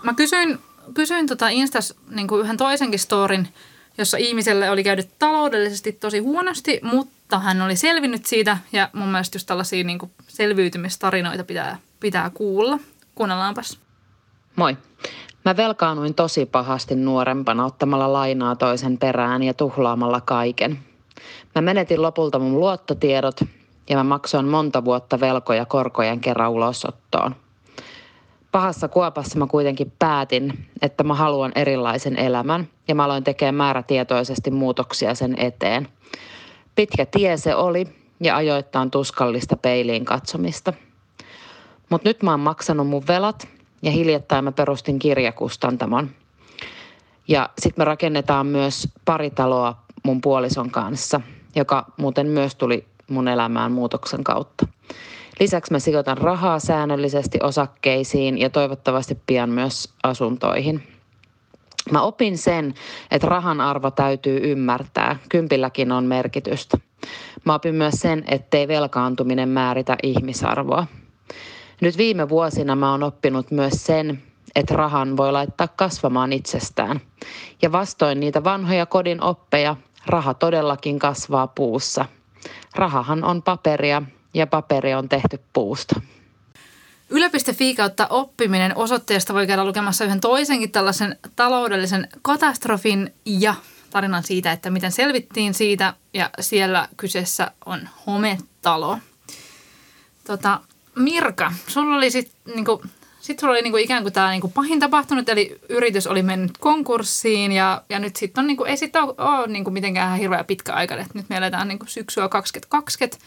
Mä 0.02 0.14
kysyin, 0.14 0.58
kysyin 0.94 1.26
tota 1.26 1.48
Instas 1.48 1.94
niin 2.10 2.28
kuin 2.28 2.40
yhden 2.40 2.56
toisenkin 2.56 2.98
storin, 2.98 3.48
jossa 3.98 4.16
ihmiselle 4.16 4.70
oli 4.70 4.84
käynyt 4.84 5.08
taloudellisesti 5.18 5.92
tosi 5.92 6.18
huonosti, 6.18 6.80
mutta 6.82 7.38
hän 7.38 7.62
oli 7.62 7.76
selvinnyt 7.76 8.26
siitä 8.26 8.58
ja 8.72 8.90
mun 8.92 9.08
mielestä 9.08 9.36
just 9.36 9.46
tällaisia 9.46 9.84
niin 9.84 9.98
kuin 9.98 10.10
selviytymistarinoita 10.28 11.44
pitää, 11.44 11.78
pitää 12.00 12.30
kuulla. 12.34 12.78
Kuunnellaanpas. 13.16 13.80
Moi. 14.56 14.76
Mä 15.44 15.56
velkaanuin 15.56 16.14
tosi 16.14 16.46
pahasti 16.46 16.94
nuorempana 16.94 17.64
ottamalla 17.64 18.12
lainaa 18.12 18.56
toisen 18.56 18.98
perään 18.98 19.42
ja 19.42 19.54
tuhlaamalla 19.54 20.20
kaiken. 20.20 20.78
Mä 21.54 21.62
menetin 21.62 22.02
lopulta 22.02 22.38
mun 22.38 22.60
luottotiedot 22.60 23.40
ja 23.90 23.96
mä 23.96 24.04
maksoin 24.04 24.46
monta 24.46 24.84
vuotta 24.84 25.20
velkoja 25.20 25.66
korkojen 25.66 26.20
kerran 26.20 26.50
ulosottoon. 26.50 27.36
Pahassa 28.52 28.88
kuopassa 28.88 29.38
mä 29.38 29.46
kuitenkin 29.46 29.92
päätin, 29.98 30.68
että 30.82 31.04
mä 31.04 31.14
haluan 31.14 31.52
erilaisen 31.54 32.18
elämän 32.18 32.68
ja 32.88 32.94
mä 32.94 33.04
aloin 33.04 33.24
tekemään 33.24 33.54
määrätietoisesti 33.54 34.50
muutoksia 34.50 35.14
sen 35.14 35.38
eteen. 35.38 35.88
Pitkä 36.74 37.06
tie 37.06 37.36
se 37.36 37.54
oli 37.54 37.86
ja 38.20 38.36
ajoittain 38.36 38.90
tuskallista 38.90 39.56
peiliin 39.56 40.04
katsomista. 40.04 40.72
Mutta 41.90 42.08
nyt 42.08 42.22
mä 42.22 42.30
oon 42.30 42.40
maksanut 42.40 42.88
mun 42.88 43.06
velat 43.08 43.48
ja 43.82 43.90
hiljattain 43.90 44.44
mä 44.44 44.52
perustin 44.52 44.98
kirjakustantamon. 44.98 46.10
Ja 47.28 47.50
sitten 47.58 47.80
me 47.80 47.84
rakennetaan 47.84 48.46
myös 48.46 48.88
pari 49.04 49.30
taloa 49.30 49.76
mun 50.02 50.20
puolison 50.20 50.70
kanssa, 50.70 51.20
joka 51.54 51.84
muuten 51.96 52.26
myös 52.26 52.54
tuli 52.54 52.84
mun 53.10 53.28
elämään 53.28 53.72
muutoksen 53.72 54.24
kautta. 54.24 54.66
Lisäksi 55.40 55.72
mä 55.72 55.78
sijoitan 55.78 56.18
rahaa 56.18 56.58
säännöllisesti 56.58 57.38
osakkeisiin 57.42 58.38
ja 58.38 58.50
toivottavasti 58.50 59.18
pian 59.26 59.50
myös 59.50 59.92
asuntoihin. 60.02 60.82
Mä 61.90 62.02
opin 62.02 62.38
sen, 62.38 62.74
että 63.10 63.26
rahan 63.28 63.60
arvo 63.60 63.90
täytyy 63.90 64.40
ymmärtää. 64.42 65.16
Kympilläkin 65.28 65.92
on 65.92 66.04
merkitystä. 66.04 66.78
Mä 67.44 67.54
opin 67.54 67.74
myös 67.74 67.94
sen, 67.94 68.24
ettei 68.28 68.68
velkaantuminen 68.68 69.48
määritä 69.48 69.96
ihmisarvoa. 70.02 70.86
Nyt 71.80 71.96
viime 71.96 72.28
vuosina 72.28 72.76
mä 72.76 72.90
oon 72.90 73.02
oppinut 73.02 73.50
myös 73.50 73.72
sen, 73.86 74.22
että 74.54 74.74
rahan 74.74 75.16
voi 75.16 75.32
laittaa 75.32 75.68
kasvamaan 75.68 76.32
itsestään. 76.32 77.00
Ja 77.62 77.72
vastoin 77.72 78.20
niitä 78.20 78.44
vanhoja 78.44 78.86
kodin 78.86 79.22
oppeja, 79.22 79.76
raha 80.06 80.34
todellakin 80.34 80.98
kasvaa 80.98 81.46
puussa. 81.46 82.04
Rahahan 82.74 83.24
on 83.24 83.42
paperia 83.42 84.02
ja 84.34 84.46
paperi 84.46 84.94
on 84.94 85.08
tehty 85.08 85.40
puusta. 85.52 86.00
Yle.fi 87.10 87.74
kautta 87.74 88.06
oppiminen 88.10 88.76
osoitteesta 88.76 89.34
voi 89.34 89.46
käydä 89.46 89.64
lukemassa 89.64 90.04
yhden 90.04 90.20
toisenkin 90.20 90.72
tällaisen 90.72 91.18
taloudellisen 91.36 92.08
katastrofin 92.22 93.14
ja 93.26 93.54
tarinan 93.90 94.22
siitä, 94.22 94.52
että 94.52 94.70
miten 94.70 94.92
selvittiin 94.92 95.54
siitä 95.54 95.94
ja 96.14 96.30
siellä 96.40 96.88
kyseessä 96.96 97.50
on 97.66 97.88
hometalo. 98.06 98.98
Tota, 100.26 100.60
Mirka, 100.96 101.52
sulla 101.66 101.96
oli 101.96 102.10
sitten 102.10 102.54
niinku, 102.54 102.82
sit 103.20 103.38
sulla 103.38 103.52
oli 103.52 103.62
niinku 103.62 103.76
ikään 103.76 104.02
kuin 104.02 104.12
tämä 104.12 104.30
niinku 104.30 104.48
pahin 104.48 104.80
tapahtunut, 104.80 105.28
eli 105.28 105.58
yritys 105.68 106.06
oli 106.06 106.22
mennyt 106.22 106.58
konkurssiin 106.58 107.52
ja, 107.52 107.82
ja 107.88 107.98
nyt 107.98 108.16
sitten 108.16 108.42
on, 108.42 108.46
niinku, 108.46 108.64
ei 108.64 108.76
sitten 108.76 109.02
ole, 109.02 109.46
niinku 109.46 109.70
mitenkään 109.70 110.18
hirveän 110.18 110.44
pitkä 110.44 110.72
aika, 110.72 110.94
että 110.94 111.10
nyt 111.14 111.28
me 111.28 111.36
eletään 111.36 111.68
niinku 111.68 111.86
syksyä 111.86 112.28
2020 112.28 113.26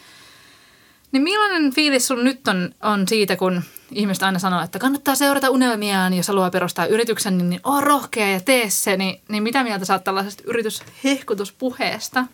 niin 1.11 1.23
millainen 1.23 1.73
fiilis 1.73 2.07
sun 2.07 2.23
nyt 2.23 2.47
on, 2.47 2.69
on 2.83 3.07
siitä, 3.07 3.35
kun 3.35 3.61
ihmiset 3.91 4.23
aina 4.23 4.39
sanoo, 4.39 4.63
että 4.63 4.79
kannattaa 4.79 5.15
seurata 5.15 5.49
unelmiaan, 5.49 6.13
jos 6.13 6.27
haluaa 6.27 6.49
perustaa 6.49 6.85
yrityksen, 6.85 7.37
niin, 7.37 7.49
niin 7.49 7.61
on 7.63 7.83
rohkea 7.83 8.29
ja 8.29 8.39
tee 8.39 8.69
se. 8.69 8.97
Niin, 8.97 9.21
niin 9.29 9.43
mitä 9.43 9.63
mieltä 9.63 9.85
saat 9.85 10.03
tällaisesta 10.03 10.43
yrityshehkutuspuheesta? 10.45 12.25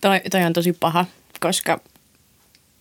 Toi, 0.00 0.20
toi 0.30 0.44
on 0.44 0.52
tosi 0.52 0.72
paha, 0.72 1.04
koska 1.40 1.80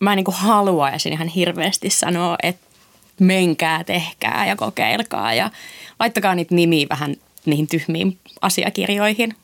mä 0.04 0.16
niin 0.16 0.26
kuin 0.26 0.36
haluaisin 0.36 1.13
ihan 1.13 1.28
hirveästi 1.28 1.89
sanoa, 1.89 2.36
että 2.44 2.66
menkää, 3.20 3.84
tehkää 3.84 4.46
ja 4.46 4.56
kokeilkaa 4.56 5.34
ja 5.34 5.52
laittakaa 6.00 6.36
niitä 6.36 6.56
nimiä 6.56 6.88
vähän 6.89 7.16
niihin 7.46 7.68
tyhmiin 7.68 8.18
asiakirjoihin, 8.42 9.36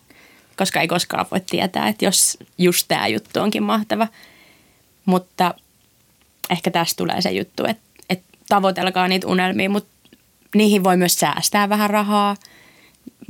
koska 0.58 0.82
ei 0.82 0.88
koskaan 0.88 1.26
voi 1.32 1.40
tietää, 1.40 1.88
että 1.88 2.06
jos 2.06 2.38
just 2.58 2.86
tämä 2.88 3.08
juttu 3.08 3.40
onkin 3.40 3.64
mahtava– 3.64 4.08
mutta 5.10 5.54
ehkä 6.50 6.72
tästä 6.72 6.98
tulee 6.98 7.22
se 7.22 7.32
juttu, 7.32 7.66
että, 7.66 7.84
että 8.10 8.38
tavoitelkaa 8.50 9.08
niitä 9.08 9.28
unelmia, 9.28 9.70
mutta 9.70 9.90
niihin 10.56 10.84
voi 10.84 10.98
myös 10.98 11.14
säästää 11.14 11.70
vähän 11.70 11.90
rahaa. 11.90 12.36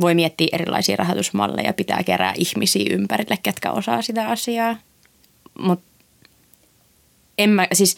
Voi 0.02 0.16
miettiä 0.16 0.48
erilaisia 0.52 0.96
rahoitusmalleja, 0.96 1.74
pitää 1.74 2.04
kerää 2.04 2.34
ihmisiä 2.38 2.86
ympärille, 2.90 3.38
ketkä 3.44 3.72
osaa 3.72 4.02
sitä 4.02 4.28
asiaa. 4.28 4.76
Mutta 5.60 5.86
en 7.40 7.50
mä, 7.50 7.68
siis 7.74 7.98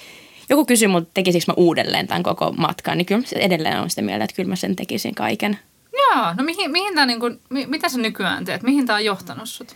joku 0.50 0.66
kysyi 0.66 0.88
mutta 0.88 1.10
tekisikö 1.14 1.46
mä 1.48 1.54
uudelleen 1.58 2.08
tämän 2.08 2.24
koko 2.24 2.52
matkan, 2.52 2.98
niin 2.98 3.06
kyllä 3.06 3.24
edelleen 3.36 3.80
on 3.80 3.90
sitä 3.90 4.02
mieltä, 4.02 4.24
että 4.24 4.36
kyllä 4.36 4.50
mä 4.50 4.56
sen 4.56 4.76
tekisin 4.76 5.16
kaiken. 5.16 5.60
Joo, 5.94 6.34
no 6.38 6.44
mihin, 6.44 6.72
mihin 6.72 6.96
tää, 6.96 7.06
niin 7.06 7.20
kuin, 7.20 7.40
mitä 7.50 7.90
sä 7.90 7.98
nykyään 7.98 8.46
teet? 8.46 8.64
Mihin 8.64 8.86
tämä 8.86 8.98
on 8.98 9.06
johtanut 9.06 9.50
sut? 9.50 9.76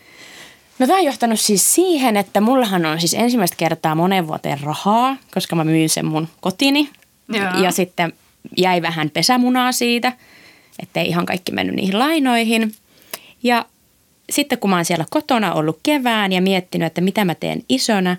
No 0.79 0.87
tämä 0.87 0.99
on 0.99 1.05
johtanut 1.05 1.39
siis 1.39 1.75
siihen, 1.75 2.17
että 2.17 2.41
mullahan 2.41 2.85
on 2.85 2.99
siis 2.99 3.13
ensimmäistä 3.13 3.57
kertaa 3.57 3.95
monen 3.95 4.27
vuoteen 4.27 4.59
rahaa, 4.59 5.17
koska 5.33 5.55
mä 5.55 5.63
myin 5.63 5.89
sen 5.89 6.05
mun 6.05 6.27
kotini. 6.41 6.89
Joo. 7.29 7.63
Ja 7.63 7.71
sitten 7.71 8.13
jäi 8.57 8.81
vähän 8.81 9.09
pesämunaa 9.09 9.71
siitä, 9.71 10.13
ettei 10.79 11.07
ihan 11.07 11.25
kaikki 11.25 11.51
mennyt 11.51 11.75
niihin 11.75 11.99
lainoihin. 11.99 12.75
Ja 13.43 13.65
sitten 14.29 14.59
kun 14.59 14.69
mä 14.69 14.75
oon 14.75 14.85
siellä 14.85 15.05
kotona 15.09 15.53
ollut 15.53 15.79
kevään 15.83 16.31
ja 16.31 16.41
miettinyt, 16.41 16.85
että 16.85 17.01
mitä 17.01 17.25
mä 17.25 17.35
teen 17.35 17.63
isona, 17.69 18.17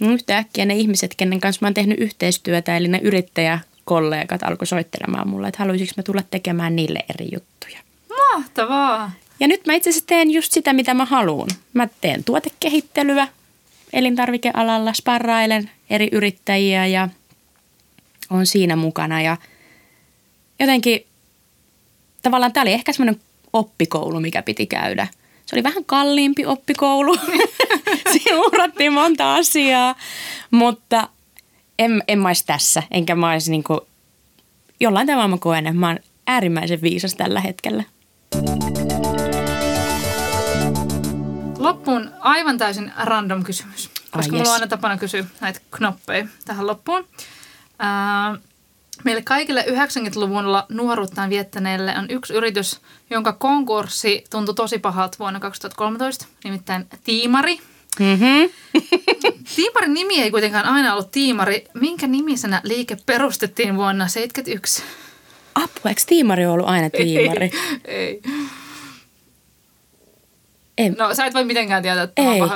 yhtäkkiä 0.00 0.64
ne 0.64 0.74
ihmiset, 0.74 1.14
kenen 1.14 1.40
kanssa 1.40 1.58
mä 1.62 1.66
oon 1.66 1.74
tehnyt 1.74 2.00
yhteistyötä, 2.00 2.76
eli 2.76 2.88
ne 2.88 3.00
yrittäjäkollegat 3.02 4.42
alkoi 4.42 4.66
soittelemaan 4.66 5.28
mulle, 5.28 5.48
että 5.48 5.58
haluaisinko 5.62 5.92
mä 5.96 6.02
tulla 6.02 6.22
tekemään 6.30 6.76
niille 6.76 7.04
eri 7.14 7.28
juttuja. 7.32 7.78
Mahtavaa! 8.08 9.12
Ja 9.40 9.48
nyt 9.48 9.66
mä 9.66 9.74
itse 9.74 9.90
asiassa 9.90 10.06
teen 10.06 10.30
just 10.30 10.52
sitä, 10.52 10.72
mitä 10.72 10.94
mä 10.94 11.04
haluan. 11.04 11.48
Mä 11.72 11.88
teen 12.00 12.24
tuotekehittelyä 12.24 13.28
elintarvikealalla, 13.92 14.92
sparrailen 14.92 15.70
eri 15.90 16.08
yrittäjiä 16.12 16.86
ja 16.86 17.08
on 18.30 18.46
siinä 18.46 18.76
mukana. 18.76 19.22
Ja 19.22 19.36
jotenkin 20.60 21.06
tavallaan 22.22 22.52
tämä 22.52 22.62
oli 22.62 22.72
ehkä 22.72 22.92
semmoinen 22.92 23.20
oppikoulu, 23.52 24.20
mikä 24.20 24.42
piti 24.42 24.66
käydä. 24.66 25.06
Se 25.48 25.56
oli 25.56 25.62
vähän 25.62 25.84
kalliimpi 25.84 26.46
oppikoulu. 26.46 27.16
Siinä 28.12 28.36
uhrattiin 28.36 28.92
monta 28.92 29.34
asiaa, 29.34 29.94
mutta 30.50 31.08
en, 31.78 32.02
en 32.08 32.18
mä 32.18 32.28
olisi 32.28 32.46
tässä. 32.46 32.82
Enkä 32.90 33.14
mä 33.14 33.30
olisi 33.30 33.50
niin 33.50 33.64
kuin, 33.64 33.80
jollain 34.80 35.06
tavalla 35.06 35.28
mä 35.28 35.38
koen, 35.38 35.66
että 35.66 35.80
mä 35.80 35.86
oon 35.86 35.98
äärimmäisen 36.26 36.82
viisas 36.82 37.14
tällä 37.14 37.40
hetkellä. 37.40 37.84
Loppuun 41.58 42.10
aivan 42.20 42.58
täysin 42.58 42.92
random 43.02 43.44
kysymys, 43.44 43.88
koska 43.88 44.18
ah, 44.18 44.24
yes. 44.24 44.32
mulla 44.32 44.48
on 44.48 44.54
aina 44.54 44.66
tapana 44.66 44.98
kysyä 44.98 45.24
näitä 45.40 45.60
knoppeja 45.70 46.28
tähän 46.44 46.66
loppuun. 46.66 47.06
Äh, 47.82 48.40
meille 49.04 49.22
kaikille 49.22 49.64
90-luvulla 49.68 50.66
nuoruuttaan 50.68 51.30
viettäneille 51.30 51.94
on 51.98 52.06
yksi 52.10 52.34
yritys, 52.34 52.80
jonka 53.10 53.32
konkurssi 53.32 54.24
tuntui 54.30 54.54
tosi 54.54 54.78
pahalta 54.78 55.16
vuonna 55.18 55.40
2013, 55.40 56.26
nimittäin 56.44 56.86
Tiimari. 57.04 57.58
Mm-hmm. 57.98 58.50
Tiimarin 59.56 59.94
nimi 59.94 60.20
ei 60.20 60.30
kuitenkaan 60.30 60.66
aina 60.66 60.92
ollut 60.92 61.10
Tiimari. 61.10 61.64
Minkä 61.74 62.06
nimisenä 62.06 62.60
liike 62.64 62.96
perustettiin 63.06 63.76
vuonna 63.76 64.04
1971? 64.04 64.82
Apu, 65.54 65.88
eikö 65.88 66.00
Tiimari 66.06 66.46
ollut 66.46 66.68
aina 66.68 66.90
Tiimari? 66.90 67.50
ei. 67.84 68.22
ei. 70.78 70.90
No 70.90 71.14
sä 71.14 71.26
et 71.26 71.34
voi 71.34 71.44
mitenkään 71.44 71.82
tietää, 71.82 72.02
että 72.02 72.22
Ei. 72.22 72.42
Uh, 72.42 72.48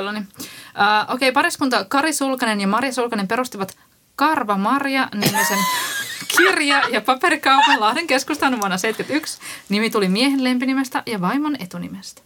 Okei, 1.15 1.29
okay, 1.29 1.33
pariskunta 1.33 1.85
Kari 1.85 2.13
Sulkanen 2.13 2.61
ja 2.61 2.67
Mari 2.67 2.93
Sulkanen 2.93 3.29
perustivat 3.29 3.77
Karva 4.17 4.57
Marja 4.57 5.09
nimisen 5.15 5.59
kirja- 6.29 6.89
ja 6.89 7.01
paperikaupan 7.01 7.81
Lahden 7.81 8.07
keskustan 8.07 8.61
vuonna 8.61 8.79
1971. 8.79 9.39
Nimi 9.69 9.91
tuli 9.91 10.09
miehen 10.09 10.45
lempinimestä 10.45 11.03
ja 11.07 11.21
vaimon 11.21 11.57
etunimestä. 11.61 12.23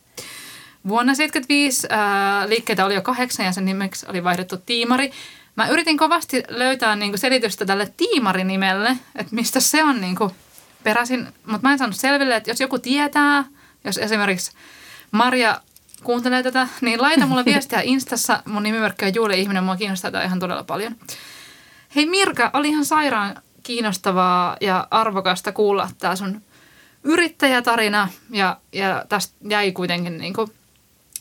Vuonna 0.88 1.12
1975 1.12 1.88
äh, 1.92 2.48
liikkeitä 2.48 2.84
oli 2.86 2.94
jo 2.94 3.02
kahdeksan 3.02 3.46
ja 3.46 3.52
sen 3.52 3.64
nimeksi 3.64 4.06
oli 4.08 4.24
vaihdettu 4.24 4.56
Tiimari. 4.56 5.12
Mä 5.56 5.68
yritin 5.68 5.98
kovasti 5.98 6.42
löytää 6.48 6.96
niinku 6.96 7.16
selitystä 7.16 7.66
tälle 7.66 7.92
Tiimari-nimelle, 7.96 8.96
että 9.14 9.34
mistä 9.34 9.60
se 9.60 9.84
on 9.84 10.00
niinku 10.00 10.32
peräisin, 10.82 11.26
mutta 11.46 11.60
mä 11.62 11.72
en 11.72 11.78
saanut 11.78 11.96
selville, 11.96 12.36
että 12.36 12.50
jos 12.50 12.60
joku 12.60 12.78
tietää, 12.78 13.44
jos 13.84 13.98
esimerkiksi 13.98 14.52
Maria 15.10 15.60
kuuntelee 16.02 16.42
tätä, 16.42 16.68
niin 16.80 17.02
laita 17.02 17.26
mulle 17.26 17.44
viestiä 17.52 17.80
Instassa. 17.80 18.42
Mun 18.44 18.62
nimimerkki 18.62 19.04
on 19.04 19.14
Juuli 19.14 19.40
Ihminen, 19.40 19.64
mua 19.64 19.76
kiinnostaa 19.76 20.10
tämä 20.10 20.24
ihan 20.24 20.38
todella 20.38 20.64
paljon. 20.64 20.96
Hei 21.96 22.06
Mirka, 22.06 22.50
oli 22.52 22.68
ihan 22.68 22.84
sairaan 22.84 23.42
kiinnostavaa 23.66 24.56
ja 24.60 24.88
arvokasta 24.90 25.52
kuulla 25.52 25.90
tämä 25.98 26.16
sun 26.16 26.42
yrittäjätarina 27.04 28.08
ja, 28.30 28.60
ja 28.72 29.04
tästä 29.08 29.34
jäi 29.48 29.72
kuitenkin 29.72 30.18
niin 30.18 30.34
kuin 30.34 30.52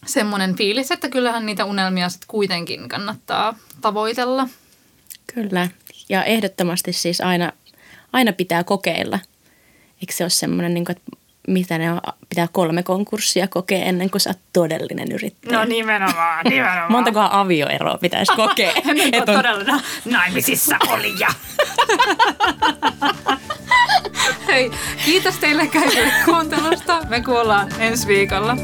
semmoinen 0.05 0.55
fiilis, 0.55 0.91
että 0.91 1.09
kyllähän 1.09 1.45
niitä 1.45 1.65
unelmia 1.65 2.09
sitten 2.09 2.27
kuitenkin 2.27 2.89
kannattaa 2.89 3.55
tavoitella. 3.81 4.47
Kyllä, 5.33 5.69
ja 6.09 6.23
ehdottomasti 6.23 6.93
siis 6.93 7.21
aina, 7.21 7.51
aina 8.13 8.33
pitää 8.33 8.63
kokeilla. 8.63 9.19
Eikö 10.01 10.13
se 10.13 10.23
ole 10.23 10.29
semmoinen, 10.29 10.73
niin 10.73 10.85
kuin, 10.85 10.97
että 10.97 11.11
mitä 11.47 11.77
ne 11.77 11.91
on, 11.91 12.01
pitää 12.29 12.47
kolme 12.51 12.83
konkurssia 12.83 13.47
kokea 13.47 13.85
ennen 13.85 14.09
kuin 14.09 14.21
sä 14.21 14.29
oot 14.29 14.39
todellinen 14.53 15.11
yrittäjä. 15.11 15.57
No 15.57 15.65
nimenomaan, 15.65 16.45
nimenomaan. 16.49 16.91
Montakohan 16.91 17.31
avioeroa 17.31 17.97
pitäisi 17.97 18.31
kokea. 18.45 18.71
niin 18.93 19.15
on 19.15 19.35
todella 19.35 19.79
naimisissa 20.05 20.77
oli 20.89 21.13
ja. 21.19 21.27
Hei, 24.47 24.71
kiitos 25.05 25.35
teille 25.37 25.67
kaikille 25.67 26.11
kuuntelusta. 26.25 27.01
Me 27.09 27.21
kuullaan 27.21 27.71
ensi 27.79 28.07
viikolla. 28.07 28.55